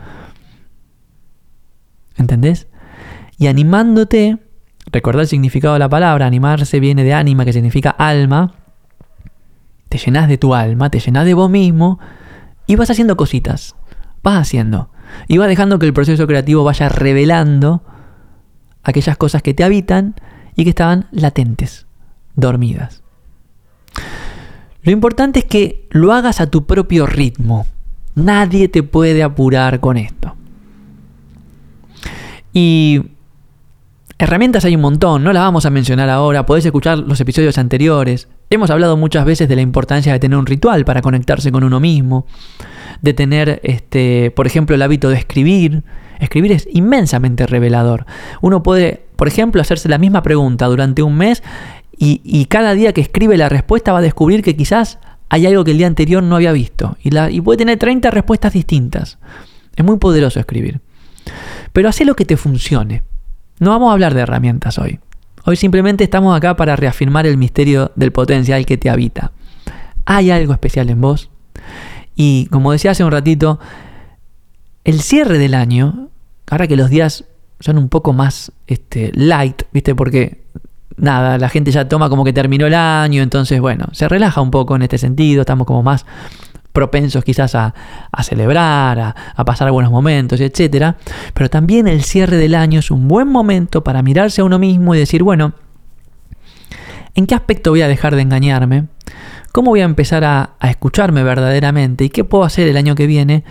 ¿Entendés? 2.17 2.69
Y 3.37 3.49
animándote 3.49 4.39
Recordar 4.93 5.23
el 5.23 5.29
significado 5.29 5.75
de 5.75 5.81
la 5.81 5.89
palabra, 5.89 6.27
animarse 6.27 6.81
viene 6.81 7.05
de 7.05 7.15
ánima, 7.15 7.45
que 7.45 7.53
significa 7.53 7.91
alma. 7.91 8.55
Te 9.91 9.99
llenas 9.99 10.29
de 10.29 10.39
tu 10.39 10.55
alma, 10.55 10.89
te 10.89 11.01
llenas 11.01 11.27
de 11.27 11.35
vos 11.35 11.51
mismo 11.51 11.99
y 12.67 12.77
vas 12.77 12.89
haciendo 12.91 13.17
cositas. 13.17 13.75
Vas 14.23 14.39
haciendo. 14.39 14.89
Y 15.29 15.37
vas 15.37 15.49
dejando 15.49 15.79
que 15.79 15.87
el 15.87 15.93
proceso 15.93 16.27
creativo 16.27 16.65
vaya 16.65 16.89
revelando 16.89 17.83
aquellas 18.83 19.17
cosas 19.17 19.43
que 19.43 19.53
te 19.53 19.65
habitan 19.65 20.15
y 20.55 20.65
que 20.65 20.71
estaban 20.71 21.09
latentes, 21.11 21.87
dormidas. 22.37 23.03
Lo 24.83 24.93
importante 24.93 25.41
es 25.41 25.45
que 25.45 25.89
lo 25.91 26.13
hagas 26.13 26.41
a 26.41 26.49
tu 26.49 26.65
propio 26.65 27.07
ritmo. 27.07 27.67
Nadie 28.15 28.69
te 28.69 28.83
puede 28.83 29.23
apurar 29.23 29.81
con 29.81 29.97
esto. 29.97 30.37
Y 32.53 33.11
Herramientas 34.21 34.67
hay 34.67 34.75
un 34.75 34.83
montón, 34.83 35.25
no 35.25 35.33
las 35.33 35.45
vamos 35.45 35.65
a 35.65 35.71
mencionar 35.71 36.11
ahora, 36.11 36.45
podés 36.45 36.67
escuchar 36.67 36.99
los 36.99 37.19
episodios 37.23 37.57
anteriores. 37.57 38.29
Hemos 38.51 38.69
hablado 38.69 38.99
muchas 38.99 39.25
veces 39.25 39.49
de 39.49 39.57
la 39.57 39.63
importancia 39.63 40.13
de 40.13 40.19
tener 40.19 40.37
un 40.39 40.45
ritual 40.45 40.85
para 40.85 41.01
conectarse 41.01 41.51
con 41.51 41.65
uno 41.65 41.81
mismo, 41.81 42.27
de 43.01 43.15
tener, 43.15 43.63
este, 43.65 44.31
por 44.33 44.47
ejemplo, 44.47 44.77
el 44.77 44.83
hábito 44.83 45.09
de 45.09 45.17
escribir. 45.17 45.85
Escribir 46.19 46.53
es 46.53 46.69
inmensamente 46.71 47.47
revelador. 47.47 48.05
Uno 48.43 48.63
puede, 48.63 49.07
por 49.17 49.27
ejemplo, 49.27 49.63
hacerse 49.63 49.89
la 49.89 49.97
misma 49.97 50.23
pregunta 50.23 50.67
durante 50.67 51.03
un 51.03 51.17
mes 51.17 51.43
y, 51.97 52.45
cada 52.51 52.75
día 52.75 52.93
que 52.93 53.01
escribe 53.01 53.39
la 53.39 53.49
respuesta 53.49 53.95
va 53.95 54.01
a 54.01 54.03
descubrir 54.03 54.43
que 54.43 54.55
quizás 54.55 54.99
hay 55.31 55.47
algo 55.47 55.65
que 55.65 55.71
el 55.71 55.79
día 55.79 55.87
anterior 55.87 56.23
no 56.23 56.37
había 56.37 56.53
visto 56.53 56.99
y, 57.03 57.09
la, 57.09 57.31
y 57.31 57.41
puede 57.41 57.57
tener 57.57 57.79
30 57.79 58.11
respuestas 58.11 58.53
distintas. 58.53 59.19
Es 59.77 59.85
muy 59.85 59.97
poderoso 59.97 60.41
escribir. 60.41 60.83
Pero 61.73 61.89
hace 61.89 62.05
lo 62.05 62.15
que 62.15 62.27
te 62.27 62.37
funcione. 62.37 63.03
No 63.61 63.73
vamos 63.73 63.91
a 63.91 63.93
hablar 63.93 64.15
de 64.15 64.23
herramientas 64.23 64.79
hoy. 64.79 65.01
Hoy 65.45 65.55
simplemente 65.55 66.03
estamos 66.03 66.35
acá 66.35 66.57
para 66.57 66.77
reafirmar 66.77 67.27
el 67.27 67.37
misterio 67.37 67.93
del 67.95 68.11
potencial 68.11 68.65
que 68.65 68.79
te 68.79 68.89
habita. 68.89 69.33
Hay 70.07 70.31
algo 70.31 70.55
especial 70.55 70.89
en 70.89 71.03
vos. 71.03 71.29
Y 72.17 72.47
como 72.47 72.73
decía 72.73 72.93
hace 72.93 73.05
un 73.05 73.11
ratito, 73.11 73.61
el 74.85 75.03
cierre 75.03 75.37
del 75.37 75.53
año, 75.53 76.09
ahora 76.51 76.67
que 76.67 76.77
los 76.77 76.89
días 76.89 77.27
son 77.61 77.77
un 77.77 77.91
poco 77.91 78.15
más 78.15 78.51
este, 78.67 79.13
light, 79.15 79.65
¿viste? 79.73 79.95
Porque 79.95 80.41
nada, 80.97 81.37
la 81.37 81.51
gente 81.51 81.71
ya 81.71 81.87
toma 81.87 82.09
como 82.09 82.25
que 82.25 82.33
terminó 82.33 82.67
el 82.67 82.75
año, 82.75 83.23
entonces 83.23 83.61
bueno, 83.61 83.89
se 83.93 84.09
relaja 84.09 84.41
un 84.41 84.51
poco 84.51 84.75
en 84.75 84.83
este 84.83 84.97
sentido, 84.97 85.43
estamos 85.43 85.67
como 85.67 85.83
más 85.83 86.07
propensos 86.81 87.23
quizás 87.23 87.55
a, 87.55 87.75
celebrar, 88.23 89.15
a, 89.37 89.45
pasar 89.45 89.71
buenos 89.71 89.93
momentos, 89.93 90.41
etc. 90.41 90.95
Pero 91.35 91.51
también 91.51 91.87
el 91.87 92.03
cierre 92.05 92.39
del 92.39 92.55
año 92.55 92.79
es 92.79 92.91
un 92.91 93.07
buen 93.07 93.29
momento 93.29 93.85
para 93.85 94.01
mirarse 94.01 94.41
a 94.41 94.45
uno 94.45 94.59
mismo 94.59 94.95
y 94.95 94.99
decir, 94.99 95.23
bueno, 95.23 95.53
¿en 97.15 97.27
qué 97.27 97.35
aspecto 97.35 97.69
voy 97.69 97.83
a 97.83 97.89
dejar 97.89 98.17
de 98.17 98.23
engañarme? 98.23 98.87
¿Cómo 99.53 99.73
voy 99.73 99.83
a 99.83 99.85
empezar 99.85 100.25
a 100.25 100.57
escucharme 100.63 101.23
verdaderamente? 101.23 102.05
¿Y 102.05 102.09
qué 102.09 102.25
puedo 102.25 102.45
hacer 102.45 102.67
el 102.67 102.79
año 102.79 102.95
que 102.95 103.07
viene 103.07 103.45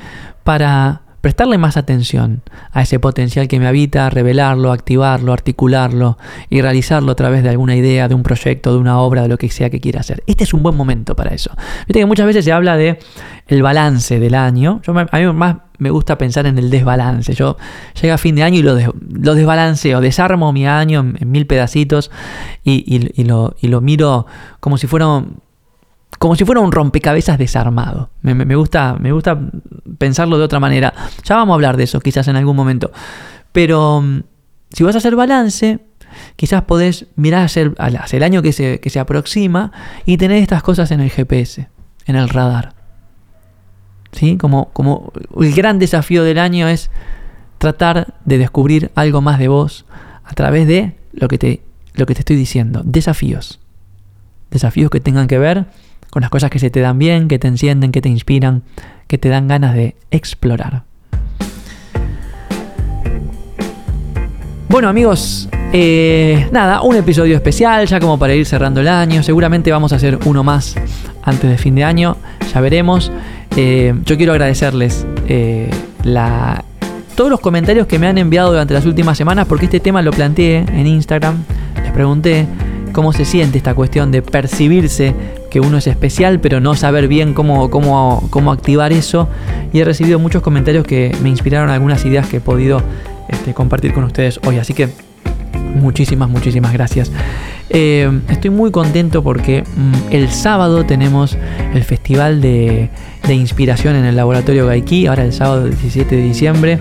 para 0.43 1.01
prestarle 1.21 1.57
más 1.57 1.77
atención 1.77 2.41
a 2.71 2.81
ese 2.81 2.99
potencial 2.99 3.47
que 3.47 3.59
me 3.59 3.67
habita, 3.67 4.09
revelarlo, 4.09 4.71
activarlo, 4.71 5.33
articularlo 5.33 6.17
y 6.49 6.61
realizarlo 6.61 7.11
a 7.11 7.15
través 7.15 7.43
de 7.43 7.49
alguna 7.49 7.75
idea, 7.75 8.07
de 8.07 8.15
un 8.15 8.23
proyecto, 8.23 8.73
de 8.73 8.79
una 8.79 8.99
obra, 8.99 9.23
de 9.23 9.27
lo 9.27 9.37
que 9.37 9.49
sea 9.49 9.69
que 9.69 9.79
quiera 9.79 9.99
hacer. 9.99 10.23
Este 10.27 10.43
es 10.43 10.53
un 10.53 10.63
buen 10.63 10.75
momento 10.75 11.15
para 11.15 11.33
eso. 11.33 11.51
Viste 11.87 11.99
que 11.99 12.05
muchas 12.05 12.25
veces 12.25 12.45
se 12.45 12.51
habla 12.51 12.77
de 12.77 12.99
el 13.47 13.61
balance 13.61 14.19
del 14.19 14.35
año. 14.35 14.81
Yo, 14.83 14.97
a 14.97 15.19
mí 15.19 15.33
más 15.33 15.57
me 15.77 15.89
gusta 15.89 16.17
pensar 16.17 16.45
en 16.45 16.57
el 16.57 16.69
desbalance. 16.69 17.33
Yo 17.33 17.57
llega 18.01 18.13
a 18.13 18.17
fin 18.17 18.35
de 18.35 18.43
año 18.43 18.59
y 18.59 18.61
lo, 18.61 18.75
desbalanceo, 19.35 20.01
desarmo 20.01 20.53
mi 20.53 20.67
año 20.67 20.99
en, 21.19 21.31
mil 21.31 21.47
pedacitos 21.47 22.11
y, 22.63 23.23
lo, 23.23 23.55
y 23.59 23.67
lo 23.67 23.81
miro 23.81 24.25
como 24.59 24.77
si 24.77 24.87
fuera 24.87 25.23
como 26.19 26.35
si 26.35 26.43
fuera 26.43 26.61
un 26.61 26.71
rompecabezas 26.71 27.37
desarmado. 27.37 28.09
Me, 28.21 28.55
gusta, 28.55 28.97
me 28.99 29.13
gusta 29.13 29.39
pensarlo 29.97 30.37
de 30.37 30.43
otra 30.43 30.59
manera. 30.59 30.93
Ya 31.23 31.37
vamos 31.37 31.53
a 31.53 31.55
hablar 31.55 31.77
de 31.77 31.85
eso 31.85 32.01
quizás 32.01 32.27
en 32.27 32.35
algún 32.35 32.57
momento. 32.57 32.91
Pero 33.53 34.01
mm, 34.01 34.23
si 34.69 34.83
vas 34.83 34.95
a 34.95 34.97
hacer 34.97 35.15
balance, 35.15 35.79
quizás 36.35 36.63
podés 36.63 37.07
mirar 37.15 37.45
hacia 37.45 37.71
el, 38.17 38.23
año 38.23 38.41
que 38.41 38.51
se, 38.51 38.81
que 38.81 38.89
se 38.89 38.99
aproxima 38.99 39.71
y 40.05 40.17
tener 40.17 40.43
estas 40.43 40.61
cosas 40.61 40.91
en 40.91 40.99
el 40.99 41.09
GPS, 41.09 41.69
en 42.05 42.15
el 42.17 42.27
radar. 42.27 42.73
¿Sí? 44.11 44.35
Como, 44.35 44.71
como 44.73 45.13
el 45.39 45.53
gran 45.53 45.79
desafío 45.79 46.25
del 46.25 46.39
año 46.39 46.67
es 46.67 46.91
tratar 47.59 48.15
de 48.25 48.37
descubrir 48.37 48.91
algo 48.95 49.21
más 49.21 49.39
de 49.39 49.47
vos 49.47 49.85
a 50.25 50.33
través 50.33 50.67
de 50.67 50.97
lo 51.13 51.29
que 51.29 51.37
te, 51.37 51.61
lo 51.93 52.05
que 52.05 52.13
te 52.13 52.21
estoy 52.21 52.35
diciendo. 52.35 52.81
Desafíos. 52.83 53.61
Desafíos 54.51 54.91
que 54.91 54.99
tengan 54.99 55.27
que 55.27 55.37
ver 55.37 55.67
con 56.09 56.21
las 56.21 56.29
cosas 56.29 56.49
que 56.49 56.59
se 56.59 56.69
te 56.69 56.79
dan 56.79 56.97
bien, 56.97 57.27
que 57.27 57.39
te 57.39 57.47
encienden, 57.47 57.91
que 57.91 58.01
te 58.01 58.09
inspiran, 58.09 58.63
que 59.07 59.17
te 59.17 59.29
dan 59.29 59.47
ganas 59.47 59.75
de 59.75 59.95
explorar. 60.11 60.83
Bueno 64.69 64.87
amigos, 64.87 65.49
eh, 65.73 66.47
nada, 66.51 66.81
un 66.81 66.95
episodio 66.95 67.35
especial 67.35 67.87
ya 67.87 67.99
como 67.99 68.19
para 68.19 68.35
ir 68.35 68.45
cerrando 68.45 68.81
el 68.81 68.87
año. 68.87 69.23
Seguramente 69.23 69.71
vamos 69.71 69.93
a 69.93 69.95
hacer 69.95 70.19
uno 70.25 70.43
más 70.43 70.75
antes 71.23 71.49
de 71.49 71.57
fin 71.57 71.73
de 71.73 71.83
año, 71.83 72.17
ya 72.53 72.61
veremos. 72.61 73.11
Eh, 73.55 73.95
yo 74.05 74.15
quiero 74.15 74.31
agradecerles 74.31 75.07
eh, 75.27 75.69
todos 77.15 77.31
los 77.31 77.39
comentarios 77.39 77.87
que 77.87 77.97
me 77.97 78.07
han 78.07 78.17
enviado 78.17 78.51
durante 78.51 78.73
las 78.73 78.85
últimas 78.85 79.17
semanas 79.17 79.47
porque 79.47 79.65
este 79.65 79.79
tema 79.79 80.01
lo 80.01 80.11
planteé 80.11 80.59
en 80.59 80.85
Instagram. 80.85 81.43
Les 81.83 81.91
pregunté 81.91 82.45
cómo 82.93 83.11
se 83.11 83.25
siente 83.25 83.57
esta 83.57 83.73
cuestión 83.73 84.11
de 84.11 84.21
percibirse 84.21 85.13
que 85.49 85.59
uno 85.59 85.77
es 85.77 85.87
especial, 85.87 86.39
pero 86.39 86.59
no 86.59 86.75
saber 86.75 87.07
bien 87.07 87.33
cómo, 87.33 87.69
cómo, 87.69 88.27
cómo 88.29 88.51
activar 88.51 88.91
eso. 88.91 89.27
Y 89.73 89.79
he 89.79 89.85
recibido 89.85 90.19
muchos 90.19 90.41
comentarios 90.41 90.85
que 90.85 91.15
me 91.21 91.29
inspiraron 91.29 91.69
algunas 91.69 92.05
ideas 92.05 92.27
que 92.27 92.37
he 92.37 92.41
podido 92.41 92.81
este, 93.27 93.53
compartir 93.53 93.93
con 93.93 94.03
ustedes 94.03 94.39
hoy. 94.45 94.57
Así 94.57 94.73
que 94.73 94.89
muchísimas, 95.75 96.29
muchísimas 96.29 96.73
gracias. 96.73 97.11
Eh, 97.69 98.09
estoy 98.29 98.49
muy 98.49 98.71
contento 98.71 99.23
porque 99.23 99.63
mm, 99.63 100.11
el 100.11 100.29
sábado 100.29 100.85
tenemos 100.85 101.37
el 101.73 101.83
Festival 101.83 102.41
de, 102.41 102.89
de 103.27 103.33
Inspiración 103.33 103.95
en 103.95 104.05
el 104.05 104.15
Laboratorio 104.15 104.65
Gaiki, 104.65 105.07
ahora 105.07 105.23
el 105.23 105.33
sábado 105.33 105.65
17 105.65 106.15
de 106.15 106.21
diciembre 106.21 106.79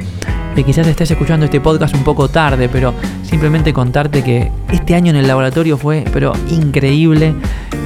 quizás 0.64 0.87
estés 0.87 1.11
escuchando 1.11 1.44
este 1.44 1.61
podcast 1.61 1.94
un 1.94 2.05
poco 2.05 2.29
tarde, 2.29 2.68
pero 2.68 2.94
simplemente 3.23 3.73
contarte 3.73 4.23
que 4.23 4.51
este 4.73 4.94
año 4.94 5.11
en 5.11 5.16
el 5.16 5.29
laboratorio 5.29 5.77
fue 5.77 6.05
pero 6.12 6.33
increíble. 6.51 7.35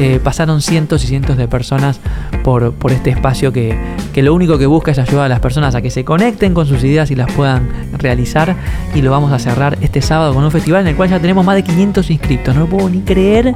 Eh, 0.00 0.20
pasaron 0.22 0.62
cientos 0.62 1.04
y 1.04 1.06
cientos 1.06 1.37
de 1.37 1.48
personas 1.48 2.00
por, 2.42 2.72
por 2.72 2.92
este 2.92 3.11
espacio 3.11 3.52
que, 3.52 3.76
que, 4.14 4.22
lo 4.22 4.32
único 4.35 4.58
que 4.58 4.66
busca 4.66 4.90
es 4.90 4.98
ayudar 4.98 5.26
a 5.26 5.28
las 5.28 5.40
personas 5.40 5.74
a 5.74 5.82
que 5.82 5.90
se 5.90 6.04
conecten 6.04 6.54
con 6.54 6.66
sus 6.66 6.82
ideas 6.82 7.11
y 7.11 7.14
las 7.14 7.30
puedan 7.32 7.68
realizar. 7.98 8.56
Y 8.94 9.02
lo 9.02 9.11
vamos 9.11 9.32
a 9.32 9.38
cerrar 9.38 9.76
este 9.82 10.00
sábado 10.00 10.32
con 10.35 10.42
un 10.42 10.50
festival 10.50 10.82
en 10.82 10.88
el 10.88 10.96
cual 10.96 11.11
ya 11.11 11.20
tenemos 11.20 11.44
más 11.44 11.56
de 11.56 11.64
500 11.64 12.11
inscriptos. 12.11 12.54
No 12.54 12.62
lo 12.62 12.66
puedo 12.68 12.88
ni 12.88 13.00
creer. 13.00 13.54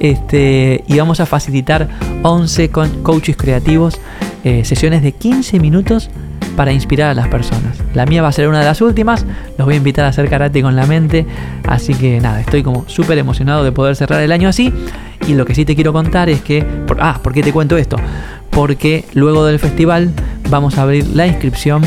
Este, 0.00 0.84
y 0.86 0.98
vamos 0.98 1.20
a 1.20 1.26
facilitar 1.26 1.88
11 2.22 2.70
coaches 2.70 3.36
creativos, 3.36 4.00
eh, 4.42 4.64
sesiones 4.64 5.02
de 5.02 5.12
15 5.12 5.60
minutos 5.60 6.10
para 6.56 6.72
inspirar 6.72 7.10
a 7.10 7.14
las 7.14 7.28
personas. 7.28 7.78
La 7.94 8.06
mía 8.06 8.22
va 8.22 8.28
a 8.28 8.32
ser 8.32 8.48
una 8.48 8.60
de 8.60 8.64
las 8.64 8.80
últimas, 8.80 9.26
los 9.58 9.66
voy 9.66 9.74
a 9.74 9.76
invitar 9.78 10.04
a 10.04 10.08
hacer 10.08 10.28
karate 10.28 10.62
con 10.62 10.76
la 10.76 10.86
mente, 10.86 11.26
así 11.66 11.94
que 11.94 12.20
nada, 12.20 12.40
estoy 12.40 12.62
como 12.62 12.88
súper 12.88 13.18
emocionado 13.18 13.64
de 13.64 13.72
poder 13.72 13.96
cerrar 13.96 14.22
el 14.22 14.32
año 14.32 14.48
así. 14.48 14.72
Y 15.26 15.34
lo 15.34 15.46
que 15.46 15.54
sí 15.54 15.64
te 15.64 15.74
quiero 15.74 15.92
contar 15.92 16.28
es 16.28 16.42
que, 16.42 16.66
ah, 17.00 17.18
¿por 17.22 17.32
qué 17.32 17.42
te 17.42 17.52
cuento 17.52 17.76
esto? 17.76 17.96
Porque 18.50 19.04
luego 19.14 19.44
del 19.46 19.58
festival 19.58 20.10
vamos 20.50 20.76
a 20.76 20.82
abrir 20.82 21.06
la 21.08 21.26
inscripción 21.26 21.82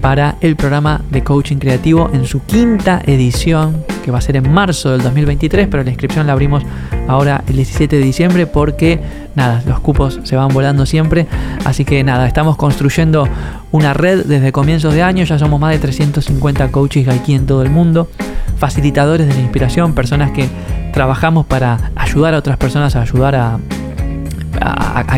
para 0.00 0.36
el 0.40 0.56
programa 0.56 1.02
de 1.10 1.22
coaching 1.22 1.58
creativo 1.58 2.10
en 2.12 2.24
su 2.24 2.42
quinta 2.44 3.02
edición, 3.06 3.84
que 4.04 4.10
va 4.10 4.18
a 4.18 4.22
ser 4.22 4.36
en 4.36 4.50
marzo 4.50 4.90
del 4.90 5.02
2023, 5.02 5.68
pero 5.70 5.82
la 5.82 5.90
inscripción 5.90 6.26
la 6.26 6.32
abrimos 6.32 6.64
ahora 7.06 7.44
el 7.46 7.56
17 7.56 7.96
de 7.96 8.02
diciembre 8.02 8.46
porque 8.46 8.98
nada, 9.34 9.62
los 9.66 9.80
cupos 9.80 10.20
se 10.24 10.36
van 10.36 10.48
volando 10.48 10.86
siempre, 10.86 11.26
así 11.64 11.84
que 11.84 12.02
nada, 12.02 12.26
estamos 12.26 12.56
construyendo 12.56 13.28
una 13.72 13.94
red 13.94 14.24
desde 14.24 14.52
comienzos 14.52 14.94
de 14.94 15.02
año, 15.02 15.24
ya 15.24 15.38
somos 15.38 15.60
más 15.60 15.72
de 15.72 15.78
350 15.78 16.70
coaches 16.70 17.08
aquí 17.08 17.34
en 17.34 17.46
todo 17.46 17.62
el 17.62 17.70
mundo, 17.70 18.08
facilitadores 18.58 19.26
de 19.28 19.34
la 19.34 19.40
inspiración, 19.40 19.94
personas 19.94 20.32
que 20.32 20.48
trabajamos 20.92 21.46
para 21.46 21.92
ayudar 21.96 22.34
a 22.34 22.38
otras 22.38 22.56
personas 22.56 22.96
a 22.96 23.02
ayudar 23.02 23.34
a 23.36 23.58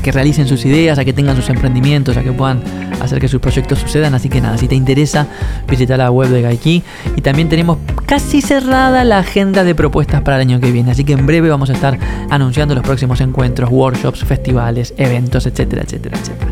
que 0.03 0.13
realicen 0.13 0.49
sus 0.49 0.65
ideas, 0.65 0.99
a 0.99 1.05
que 1.05 1.13
tengan 1.13 1.37
sus 1.37 1.49
emprendimientos, 1.49 2.17
a 2.17 2.23
que 2.23 2.33
puedan 2.33 2.61
hacer 3.01 3.21
que 3.21 3.29
sus 3.29 3.41
proyectos 3.41 3.79
sucedan. 3.79 4.15
Así 4.15 4.29
que 4.29 4.41
nada, 4.41 4.59
si 4.59 4.67
te 4.69 4.75
interesa, 4.75 5.27
visita 5.69 5.97
la 5.97 6.11
web 6.11 6.29
de 6.29 6.43
Gaiki. 6.43 6.83
Y 7.17 7.21
también 7.21 7.49
tenemos 7.49 7.79
casi 8.07 8.41
cerrada 8.41 9.05
la 9.05 9.19
agenda 9.19 9.65
de 9.65 9.75
propuestas 9.75 10.23
para 10.23 10.37
el 10.37 10.43
año 10.43 10.61
que 10.61 10.71
viene. 10.71 10.91
Así 10.91 11.05
que 11.05 11.13
en 11.13 11.27
breve 11.27 11.49
vamos 11.49 11.71
a 11.71 11.75
estar 11.75 11.99
anunciando 12.31 12.75
los 12.75 12.85
próximos 12.85 13.21
encuentros, 13.21 13.71
workshops, 13.71 14.25
festivales, 14.25 14.95
eventos, 14.97 15.47
etcétera, 15.47 15.83
etcétera, 15.83 16.19
etcétera. 16.19 16.51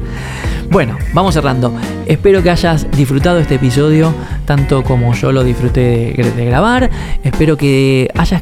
Bueno, 0.71 0.97
vamos 1.13 1.35
cerrando. 1.35 1.75
Espero 2.07 2.45
que 2.45 2.51
hayas 2.51 2.89
disfrutado 2.93 3.41
este 3.41 3.57
episodio 3.57 4.15
tanto 4.45 4.85
como 4.85 5.13
yo 5.15 5.33
lo 5.33 5.43
disfruté 5.43 6.15
de 6.17 6.45
grabar. 6.45 6.89
Espero 7.25 7.57
que 7.57 8.09
hayas 8.17 8.41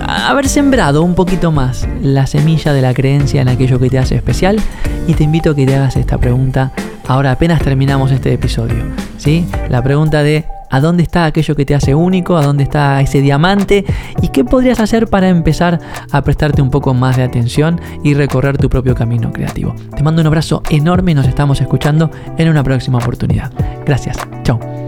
haber 0.00 0.48
sembrado 0.48 1.02
un 1.02 1.16
poquito 1.16 1.50
más 1.50 1.88
la 2.00 2.28
semilla 2.28 2.72
de 2.72 2.82
la 2.82 2.94
creencia 2.94 3.42
en 3.42 3.48
aquello 3.48 3.80
que 3.80 3.90
te 3.90 3.98
hace 3.98 4.14
especial 4.14 4.60
y 5.08 5.14
te 5.14 5.24
invito 5.24 5.50
a 5.50 5.56
que 5.56 5.66
te 5.66 5.74
hagas 5.74 5.96
esta 5.96 6.18
pregunta 6.18 6.72
ahora 7.06 7.32
apenas 7.32 7.60
terminamos 7.60 8.12
este 8.12 8.32
episodio. 8.32 8.84
¿sí? 9.18 9.46
La 9.68 9.82
pregunta 9.82 10.22
de 10.22 10.44
¿a 10.70 10.80
dónde 10.80 11.02
está 11.02 11.24
aquello 11.24 11.54
que 11.54 11.64
te 11.64 11.74
hace 11.74 11.94
único? 11.94 12.36
¿A 12.36 12.42
dónde 12.42 12.64
está 12.64 13.00
ese 13.00 13.20
diamante? 13.20 13.84
¿Y 14.22 14.28
qué 14.28 14.44
podrías 14.44 14.80
hacer 14.80 15.08
para 15.08 15.28
empezar 15.28 15.80
a 16.10 16.22
prestarte 16.22 16.62
un 16.62 16.70
poco 16.70 16.94
más 16.94 17.16
de 17.16 17.22
atención 17.22 17.80
y 18.02 18.14
recorrer 18.14 18.58
tu 18.58 18.68
propio 18.68 18.94
camino 18.94 19.32
creativo? 19.32 19.74
Te 19.96 20.02
mando 20.02 20.20
un 20.20 20.26
abrazo 20.26 20.62
enorme 20.70 21.12
y 21.12 21.14
nos 21.14 21.26
estamos 21.26 21.60
escuchando 21.60 22.10
en 22.38 22.48
una 22.48 22.62
próxima 22.62 22.98
oportunidad. 22.98 23.52
Gracias. 23.84 24.16
Chao. 24.42 24.83